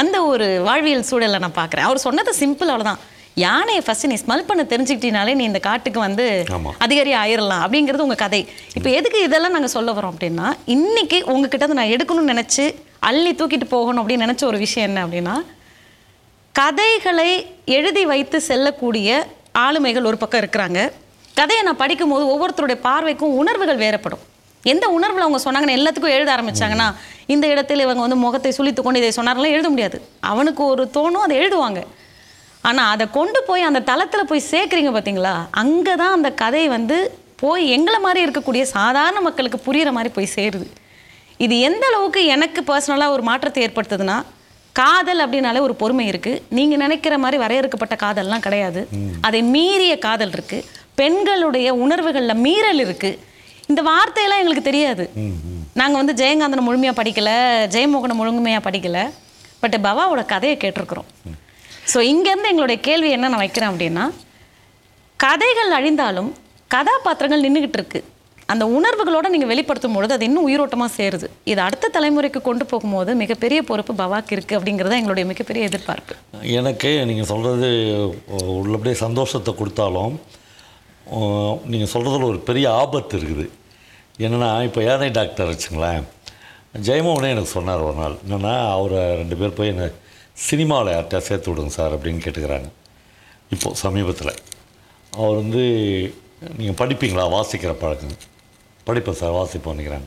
அந்த 0.00 0.16
ஒரு 0.24 0.46
வாழ்வியல் 0.66 1.06
சூழலை 1.10 1.38
நான் 1.44 1.58
பார்க்குறேன். 1.58 1.86
அவர் 1.88 2.04
சொன்னது 2.06 2.30
சிம்பிள் 2.40 2.70
அவ்வளோதான் 2.72 3.02
யானையை 3.34 3.82
ஃபர்ஸ்ட் 3.86 4.06
நீ 4.06 4.14
ஸ்மெல் 4.14 4.46
பண்ண 4.48 4.62
தெரிஞ்சுக்கிட்டீனாலே 4.72 5.34
நீ 5.34 5.44
இந்த 5.44 5.58
காட்டுக்கு 5.58 6.00
வந்து. 6.00 6.26
அதிகாரி 6.78 7.12
ஆயிரலாம் 7.22 7.62
அப்படிங்கிறது 7.64 8.06
உங்க 8.06 8.14
கதை. 8.24 8.40
இப்போ 8.74 8.90
எதுக்கு 8.90 9.18
இதெல்லாம் 9.22 9.54
நாங்க 9.56 9.70
சொல்ல 9.76 9.92
வரோம் 9.92 10.14
அப்படின்னா 10.14 10.46
இன்னைக்கு 10.76 11.24
உங்ககிட்ட 11.34 11.66
நான் 11.80 11.94
எடுக்கணும்னு 11.96 12.32
நினைச்சு 12.34 12.66
அள்ளி 13.10 13.32
தூக்கிட்டு 13.32 13.68
போகணும் 13.74 14.02
அப்படின்னு 14.02 14.26
நினைச்ச 14.26 14.44
ஒரு 14.44 14.58
விஷயம் 14.58 14.88
என்ன 14.88 15.06
அப்படின்னா 15.06 15.36
கதைகளை 16.52 17.30
எழுதி 17.64 18.04
வைத்து 18.12 18.40
செல்லக்கூடிய 18.40 19.26
ஆளுமைகள் 19.58 20.08
ஒரு 20.10 20.16
பக்கம் 20.16 20.40
இருக்கிறாங்க. 20.40 20.80
கதையை 21.34 21.64
நான் 21.64 21.82
படிக்கும்போது 21.82 22.24
ஒவ்வொருத்தருடைய 22.32 22.78
பார்வைக்கும் 22.88 23.36
உணர்வுகள் 23.42 23.82
வேறுபடும். 23.84 24.24
எந்த 24.72 24.86
உணர்வில் 24.96 25.26
அவங்க 25.26 25.40
சொன்னாங்கன்னு 25.44 25.76
எல்லாத்துக்கும் 25.78 26.16
எழுத 26.16 26.30
ஆரம்பிச்சாங்கன்னா 26.34 26.88
இந்த 27.34 27.46
இடத்துல 27.54 27.84
இவங்க 27.86 28.02
வந்து 28.06 28.18
முகத்தை 28.24 28.50
சுளித்து 28.58 28.82
கொண்டு 28.84 29.00
இதை 29.02 29.10
சொன்னார்கள்லாம் 29.18 29.54
எழுத 29.56 29.68
முடியாது. 29.74 29.98
அவனுக்கு 30.32 30.62
ஒரு 30.72 30.84
தோணும் 30.96 31.24
அதை 31.26 31.36
எழுதுவாங்க. 31.42 31.80
ஆனால் 32.68 32.90
அதை 32.94 33.04
கொண்டு 33.18 33.40
போய் 33.48 33.68
அந்த 33.68 33.80
தளத்தில் 33.90 34.30
போய் 34.30 34.48
சேர்க்குறீங்க 34.52 34.92
பார்த்தீங்களா 34.94 35.34
அங்கே 35.62 35.94
தான் 36.02 36.16
அந்த 36.16 36.30
கதை 36.42 36.64
வந்து 36.76 36.96
போய் 37.42 37.64
எங்களை 37.76 37.98
மாதிரி 38.06 38.20
இருக்கக்கூடிய 38.26 38.62
சாதாரண 38.76 39.18
மக்களுக்கு 39.26 39.58
புரியிற 39.66 39.90
மாதிரி 39.96 40.10
போய் 40.16 40.34
சேருது. 40.36 40.66
இது 41.44 41.54
எந்த 41.68 41.84
அளவுக்கு 41.90 42.20
எனக்கு 42.34 42.60
பர்சனலாக 42.70 43.14
ஒரு 43.16 43.22
மாற்றத்தை 43.28 43.62
ஏற்படுத்துதுன்னா 43.66 44.16
காதல் 44.80 45.22
அப்படின்னாலே 45.24 45.60
ஒரு 45.66 45.74
பொறுமை 45.82 46.04
இருக்கு. 46.10 46.32
நீங்க 46.56 46.74
நினைக்கிற 46.82 47.14
மாதிரி 47.22 47.38
வரையறுக்கப்பட்ட 47.44 47.94
காதல்லாம் 48.02 48.44
கிடையாது. 48.46 48.80
அதை 49.26 49.40
மீறிய 49.54 49.94
காதல் 50.06 50.34
இருக்கு. 50.36 50.58
பெண்களுடைய 51.00 51.68
உணர்வுகள்ல 51.84 52.34
மீறல் 52.46 52.82
இருக்கு. 52.84 53.10
இந்த 53.72 53.80
வார்த்தையெல்லாம் 53.90 54.40
எங்களுக்கு 54.42 54.68
தெரியாது. 54.70 55.04
நாங்க 55.80 55.94
வந்து 56.00 56.14
ஜெயகாந்தனை 56.20 56.62
முழுமையா 56.68 56.92
படிக்கல 57.00 57.30
ஜெயமோகனை 57.74 58.14
முழுமையா 58.20 58.60
படிக்கல. 58.66 59.00
பட் 59.62 59.76
பவாவோட 59.86 60.22
கதையை 60.34 60.56
கேட்டிருக்கிறோம். 60.62 61.08
ஸோ 61.92 61.98
இங்கேருந்து 62.12 62.52
எங்களுடைய 62.52 62.78
கேள்வி 62.88 63.10
என்ன 63.16 63.28
நான் 63.32 63.44
வைக்கிறேன் 63.44 63.70
அப்படின்னா 63.72 64.04
கதைகள் 65.24 65.76
அழிந்தாலும் 65.78 66.30
கதாபாத்திரங்கள் 66.74 67.44
நின்றுகிட்டு 67.44 67.78
இருக்கு. 67.80 68.00
அந்த 68.52 68.64
உணர்வுகளோட 68.76 69.26
நீங்கள் 69.32 69.50
வெளிப்படுத்தும் 69.52 69.96
பொழுது 69.96 70.14
அது 70.16 70.26
இன்னும் 70.28 70.46
உயிரோட்டமாக 70.48 70.90
சேருது. 70.98 71.26
இது 71.52 71.60
அடுத்த 71.66 71.90
தலைமுறைக்கு 71.96 72.40
கொண்டு 72.48 72.64
போகும்போது 72.70 73.10
மிகப்பெரிய 73.22 73.58
பொறுப்பு 73.70 73.94
பவாக்கு 74.02 74.34
இருக்குது 74.36 74.58
அப்படிங்கிறது 74.58 74.98
எங்களுடைய 75.00 75.26
மிகப்பெரிய 75.32 75.68
எதிர்பார்ப்பு. 75.70 76.14
எனக்கு 76.58 76.90
நீங்கள் 77.10 77.30
சொல்கிறது 77.32 77.68
உள்ளபடியே 78.60 78.96
சந்தோஷத்தை 79.06 79.54
கொடுத்தாலும் 79.60 80.14
நீங்கள் 81.64 81.92
சொல்கிறதுல 81.92 82.24
ஒரு 82.24 82.38
பெரிய 82.38 82.72
ஆபத்து 82.72 83.18
இருக்குது. 83.18 83.48
என்னென்னா 84.18 84.64
இப்போ 84.64 84.82
யானை 84.82 85.10
டாக்டர் 85.10 85.48
வச்சுங்களேன். 85.48 86.02
ஜெயமோகனே 86.82 87.30
எனக்கு 87.30 87.50
சொன்னார் 87.50 87.78
ஒரு 87.78 87.94
நாள். 87.94 88.18
என்னென்னா 88.28 88.70
அவரை 88.70 88.98
ரெண்டு 88.98 89.36
பேர் 89.36 89.52
போய் 89.52 89.68
என்னை 89.68 89.90
சினிமாவில் 90.32 90.94
யார்கிட்ட 90.94 91.18
சேர்த்து 91.18 91.54
விடுங்க 91.54 91.66
சார் 91.66 91.98
அப்படின்னு 91.98 92.20
கேட்டுக்கிறாங்க. 92.26 92.68
இப்போது 93.50 93.76
சமீபத்தில். 93.76 94.34
அவர் 95.12 95.34
வந்து 95.34 95.62
நீங்கள் 96.56 96.86
படிப்பீங்களா? 96.86 97.28
வாசிக்கிற 97.36 97.72
பழக்கம். 97.72 98.16
படிப்பேன் 98.86 99.20
சார் 99.20 99.32
வாசிப்போம் 99.32 100.00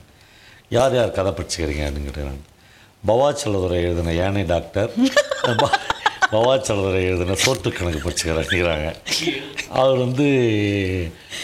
யார் 0.70 0.96
யார் 0.96 1.12
கதை 1.12 1.32
படிச்சுக்கிறீங்க? 1.32 1.84
அப்படின்னு 1.84 2.10
கேட்டுக்கிறாங்க. 2.10 2.42
பவாச்சலதுரை 3.08 3.72
எழுதின 3.72 4.14
யானை 4.14 4.44
டாக்டர் 4.44 4.92
பவாச்சலதுரை 6.34 7.00
எழுதின 7.08 7.36
சோட்டு 7.44 7.70
கணக்கு 7.78 8.02
படிச்சுக்கிறேங்கிறாங்க 8.04 8.90
அவர் 9.80 9.98
வந்து 10.04 10.26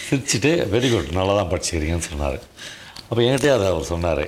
சிரிச்சுட்டு 0.06 0.52
வெரி 0.74 0.90
குட் 0.92 1.10
நல்லா 1.18 1.34
தான் 1.40 1.50
படிச்சுக்கிறீங்கன்னு 1.54 2.08
சொன்னார். 2.12 2.38
அப்போ 3.08 3.20
என்கிட்டயே 3.26 3.54
அதை 3.56 3.66
அவர் 3.74 3.90
சொன்னார். 3.94 4.24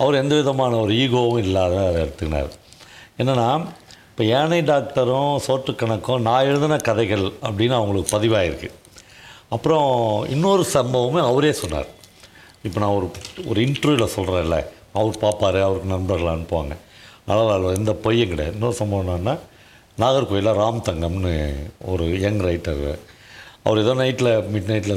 அவர் 0.00 0.20
எந்த 0.22 0.34
விதமான 0.40 0.78
ஒரு 0.84 0.92
ஈகோவும் 1.02 1.42
இல்லாத 1.44 1.74
அதை 1.88 1.98
எடுத்துக்கினார். 2.04 2.50
என்னென்னா 3.20 3.48
இப்போ 4.10 4.24
யானை 4.30 4.60
டாக்டரும் 4.70 5.36
சோட்டு 5.46 5.72
கணக்கும் 5.82 6.24
நான் 6.28 6.48
எழுதின 6.50 6.78
கதைகள் 6.88 7.24
அப்படின்னு 7.46 7.76
அவங்களுக்கு 7.78 8.14
பதிவாயிருக்கு. 8.16 8.70
அப்புறம் 9.56 9.88
இன்னொரு 10.34 10.64
சம்பவமே 10.76 11.22
அவரே 11.30 11.52
சொன்னார். 11.62 11.88
இப்போ 12.66 12.78
நான் 12.84 12.96
ஒரு 12.98 13.06
ஒரு 13.50 13.60
இன்டர்வியூவில் 13.66 14.14
சொல்கிறேன்ல 14.16 14.58
அவர் 14.98 15.22
பார்ப்பார் 15.26 15.60
அவருக்கு 15.68 15.94
நண்பர்கள் 15.94 16.34
அனுப்புவாங்க 16.34 16.74
அதனால் 17.26 17.54
அதில் 17.54 17.78
எந்த 17.80 17.92
பொய்யும் 18.04 18.32
கிடையாது. 18.32 18.56
இன்னொரு 18.58 18.76
சம்பவம் 18.82 19.06
என்னன்னா 19.06 19.36
நாகர்கோயிலில் 20.02 20.58
ராம் 20.60 20.86
தங்கம்னு 20.88 21.32
ஒரு 21.92 22.04
யங் 22.24 22.42
ரைட்டர் 22.48 22.84
அவர் 23.64 23.80
ஏதோ 23.82 23.94
நைட்டில் 24.02 24.30
மிட் 24.52 24.70
நைட்டில் 24.72 24.96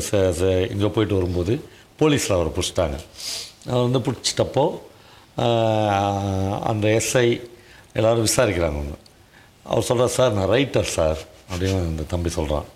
இங்கே 0.73 0.89
போயிட்டு 0.95 1.17
வரும்போது 1.19 1.53
போலீஸில் 2.01 2.35
அவரை 2.35 2.51
பிடிச்சிட்டாங்க. 2.57 2.97
அவர் 3.71 3.85
வந்து 3.87 4.01
பிடிச்சிட்டப்போ 4.07 4.65
அந்த 6.71 6.85
எஸ்ஐ 6.99 7.27
எல்லோரும் 7.97 8.27
விசாரிக்கிறாங்க 8.29 8.79
ஒன்று 8.83 8.97
அவர் 9.71 9.87
சொல்கிறார் 9.89 10.15
சார் 10.17 10.37
நான் 10.37 10.51
ரைட்டர் 10.55 10.89
சார் 10.97 11.19
அப்படின்னு 11.49 11.79
அந்த 11.89 12.05
தம்பி 12.13 12.29
சொல்கிறான் 12.37 12.69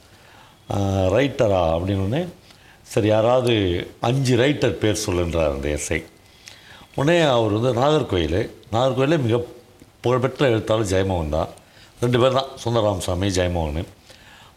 ரைட்டரா 1.16 1.62
அப்படின்னு 1.76 2.22
சரி 2.94 3.08
யாராவது 3.08 3.54
அஞ்சு 4.10 4.34
ரைட்டர் 4.44 4.80
பேர் 4.82 5.04
சொல்லுன்றார் 5.06 5.54
அந்த 5.56 5.70
எஸ்ஐ 5.78 6.00
உடனே 7.00 7.18
அவர் 7.36 7.56
வந்து 7.58 7.72
நாகர்கோயில் 7.82 8.40
நாகர்கோயிலே 8.76 9.18
மிக 9.26 9.40
புகழ்பெற்ற 10.04 10.50
எழுத்தாளர் 10.54 10.92
ஜெயமோகன் 10.94 11.36
தான். 11.38 11.52
ரெண்டு 12.02 12.20
பேர் 12.20 12.32
தான். 12.32 12.46
சுந்தரராமசாமி 12.66 13.28
ஜெயமோகன். 13.28 13.86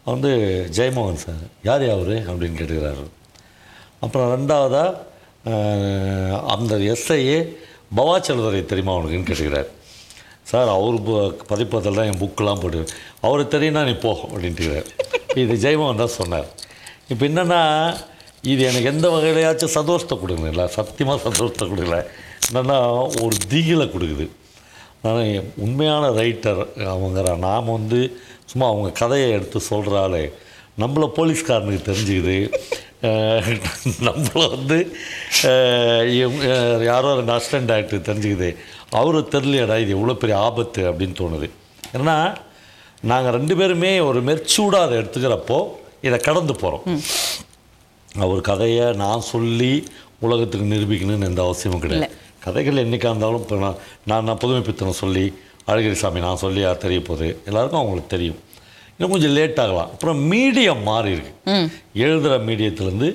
வந்து 0.05 0.27
ஜெயமோகன் 0.71 1.15
சார் 1.15 1.35
யார் 1.63 1.89
அவர் 1.89 2.07
அப்படின்னு 2.07 2.51
கேட்டுக்கிறாரு. 2.51 3.09
அப்புறம் 3.99 4.47
ரெண்டாவதாக 4.47 4.95
அந்த 6.45 6.77
எஸ்ஐஏ 6.77 7.55
பவாச்சலதுரை 7.97 8.65
தெரியுமா 8.65 8.95
அவனுக்குன்னு 8.95 9.31
கேட்டுக்கிறார். 9.31 9.67
சார் 10.43 10.67
அவர் 10.67 11.01
பு- 11.01 11.37
பதிப்பதில் 11.47 11.93
தான் 11.93 12.05
என் 12.05 12.19
புக்கெலாம் 12.19 12.61
போட்டு 12.61 12.85
அவர் 13.21 13.45
தெரியும்னா 13.45 13.83
நீ 13.83 13.91
போ 13.91 14.11
அப்படின்ட்டுக்கிறார். 14.11 14.85
இது 15.37 15.69
ஜெயமோகன் 15.69 15.97
தான் 15.97 16.07
சொன்னார். 16.07 16.45
இப்போ 17.07 17.27
என்னென்னா 17.27 17.95
இது 18.41 18.63
எனக்கு 18.63 18.83
எந்த 18.83 19.09
வகையிலையாச்சும் 19.09 19.65
சந்தோஷத்தை 19.65 20.17
கொடுக்கல 20.17 20.65
சத்தியமாக 20.65 21.29
சந்தோஷத்தை 21.29 21.67
கொடுக்கல. 21.67 22.05
என்னென்னா 22.51 23.01
ஒரு 23.21 23.35
திகிலை 23.49 23.89
கொடுக்குது. 23.89 24.29
நான் 25.05 25.49
உண்மையான 25.65 26.05
ரைட்டர் 26.19 26.61
அவங்கிற 26.93 27.29
நாம் 27.47 27.73
வந்து 27.77 27.99
சும்மா 28.51 28.67
அவங்க 28.71 28.89
கதையை 28.99 29.29
எடுத்து 29.37 29.59
சொல்கிறாளே 29.69 30.23
நம்மளை 30.81 31.07
போலீஸ்காரனுக்கு 31.17 31.87
தெரிஞ்சுக்குது. 31.89 32.37
நம்மளை 34.07 34.43
வந்து 34.55 34.77
யாரோ 36.89 37.09
ரெண்டு 37.19 37.35
அசிஸ்டன்ட் 37.37 37.69
டைரக்டர் 37.71 38.07
தெரிஞ்சுக்குது. 38.09 38.49
அவரு 38.99 39.19
தெரியலையடா 39.35 39.77
இது 39.83 39.95
எவ்வளோ 39.97 40.15
பெரிய 40.23 40.37
ஆபத்து 40.47 40.81
அப்படின்னு 40.91 41.15
தோணுது. 41.21 41.49
ஏன்னா 41.97 42.17
நாங்கள் 43.11 43.35
ரெண்டு 43.37 43.53
பேருமே 43.59 43.93
ஒரு 44.09 44.19
மெர்ச்சூடாக 44.29 44.85
அதை 44.87 44.95
எடுத்துக்கிறப்போ 45.01 45.59
இதை 46.07 46.17
கடந்து 46.27 46.53
போகிறோம் 46.63 47.01
அவர் 48.23 48.41
கதையை 48.51 48.85
நான் 49.03 49.29
சொல்லி 49.33 49.73
உலகத்துக்கு 50.25 50.71
நிரூபிக்கணும்னு 50.73 51.29
எந்த 51.31 51.41
அவசியமும் 51.47 51.83
கிடையாது. 51.83 52.17
கதைகள் 52.45 52.83
என்றைக்கா 52.83 53.09
இருந்தாலும் 53.13 53.41
இப்போ 53.43 53.57
நான் 53.65 53.79
நான் 54.09 54.27
நான் 54.27 54.41
புதுமை 54.43 54.61
பித்தனை 54.69 54.93
சொல்லி 55.03 55.25
அழகிரி 55.71 55.97
சாமி 56.03 56.25
நான் 56.27 56.41
சொல்லி 56.43 56.61
தெரிய 56.85 56.99
போகுது? 57.09 57.27
எல்லாருக்கும் 57.49 57.81
அவங்களுக்கு 57.81 58.13
தெரியும். 58.15 58.39
இன்னும் 58.95 59.13
கொஞ்சம் 59.13 59.35
லேட் 59.37 59.59
ஆகலாம். 59.63 59.91
அப்புறம் 59.93 60.19
மீடியம் 60.31 60.81
மாறி 60.89 61.11
இருக்கு. 61.15 61.33
எழுதுகிற 62.05 62.35
மீடியத்துலேருந்து 62.49 63.09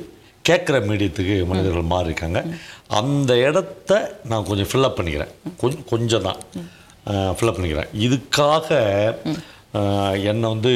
கேட்குற 0.48 0.76
மீடியத்துக்கு 0.88 1.36
மனிதர்கள் 1.50 1.92
மாறி 1.92 2.08
இருக்காங்க. 2.10 2.40
அந்த 3.00 3.32
இடத்த 3.48 3.90
நான் 4.30 4.46
கொஞ்சம் 4.48 4.68
ஃபில்லப் 4.70 4.96
பண்ணிக்கிறேன். 4.98 5.32
கொஞ்சம் 5.62 5.86
கொஞ்சம் 5.92 6.26
தான். 6.28 6.40
ஃபில்லப் 7.36 7.56
பண்ணிக்கிறேன். 7.56 7.90
இதுக்காக 8.06 8.68
என்னை 10.30 10.46
வந்து 10.54 10.72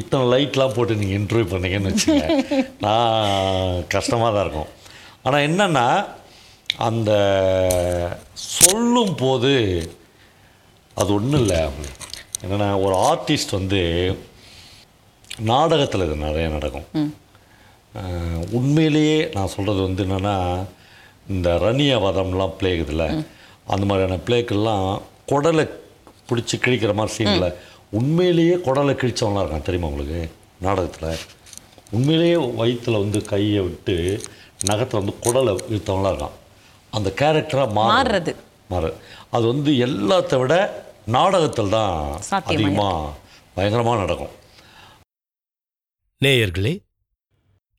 இத்தனை 0.00 0.24
லைட்லாம் 0.34 0.74
போட்டு 0.76 1.00
நீங்கள் 1.00 1.18
இன்டர்வியூ 1.20 1.46
பண்ணீங்கன்னு 1.52 1.90
வச்சுங்க 1.92 2.24
நான் 2.84 3.84
கஷ்டமாக 3.94 4.30
தான் 4.34 4.44
இருக்கும். 4.46 4.70
ஆனால் 5.26 5.44
என்னென்னா 5.48 5.86
அந்த 6.78 7.10
சொல்லும் 8.34 9.14
போது 9.14 9.52
அது 10.94 11.10
ஒன்றும் 11.14 11.40
இல்லை. 11.40 11.60
என்னென்னா 12.44 12.68
ஒரு 12.84 12.94
ஆர்டிஸ்ட் 13.10 13.56
வந்து 13.58 13.80
நாடகத்தில் 15.50 16.04
இது 16.06 16.16
நிறைய 16.16 16.48
நடக்கும். 16.48 17.14
உண்மையிலேயே 18.58 19.18
நான் 19.34 19.52
சொல்கிறது 19.54 19.80
வந்து 19.82 20.04
என்னென்னா 20.04 20.36
இந்த 21.28 21.50
ரணிய 21.62 21.92
வதம்லாம் 22.06 22.56
ப்ளே 22.58 22.70
இருக்குதுல்ல 22.76 23.06
அந்த 23.74 23.84
மாதிரியான 23.84 24.20
பிளேக்கெல்லாம் 24.26 24.88
குடலை 25.32 25.64
பிடிச்சி 26.28 26.56
கிழிக்கிற 26.64 26.94
மாதிரி 26.94 27.16
சீனில் 27.16 27.56
உண்மையிலேயே 27.90 28.54
குடலை 28.66 28.92
கிழிச்சவன்லாம் 29.00 29.44
இருக்கான் 29.44 29.68
தெரியுமா 29.68 29.90
உங்களுக்கு? 29.92 30.20
நாடகத்தில். 30.60 31.22
உண்மையிலேயே 31.90 32.34
வயித்துல 32.60 33.00
வந்து 33.04 33.20
கையை 33.24 33.60
விட்டு 33.60 33.96
நகத்தில் 34.64 35.00
வந்து 35.00 35.16
குடலை 35.26 35.52
இழுத்தவன்லாம் 35.72 36.14
இருக்கான். 36.14 36.36
அந்த 36.96 37.08
கேரக்டராக 37.20 37.70
மாறுறது. 37.80 38.32
மாறு. 38.72 38.90
அது 39.36 39.44
வந்து 39.46 39.70
எல்லாத்த 39.86 40.38
விட 40.40 40.54
நாடகத்தில் 41.16 41.74
தான் 41.74 41.98
அதிகமாக 42.30 43.12
பயங்கரமாக 43.54 44.00
நடக்கும். 44.00 44.34
நேயர்களே 46.24 46.74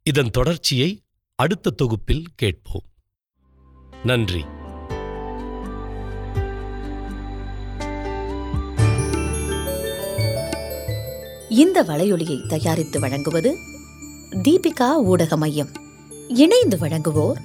இதன் 0.03 0.35
தொடர்ச்சியை 0.37 0.89
அடுத்த 1.35 1.75
தொகுப்பில் 1.81 2.25
கேட்போம். 2.35 2.87
நன்றி. 4.03 4.43
இந்த 11.63 11.83
வலையொலியை 11.83 12.37
தயாரித்து 12.47 12.99
வழங்குவது 12.99 13.51
தீபிகா 14.45 14.89
ஊடக 15.11 15.37
மையம். 15.37 15.71
இணைந்து 16.43 16.77
வழங்குவோர் 16.77 17.39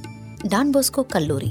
டான்போஸ்கோ 0.48 1.02
கல்லூரி. 1.08 1.50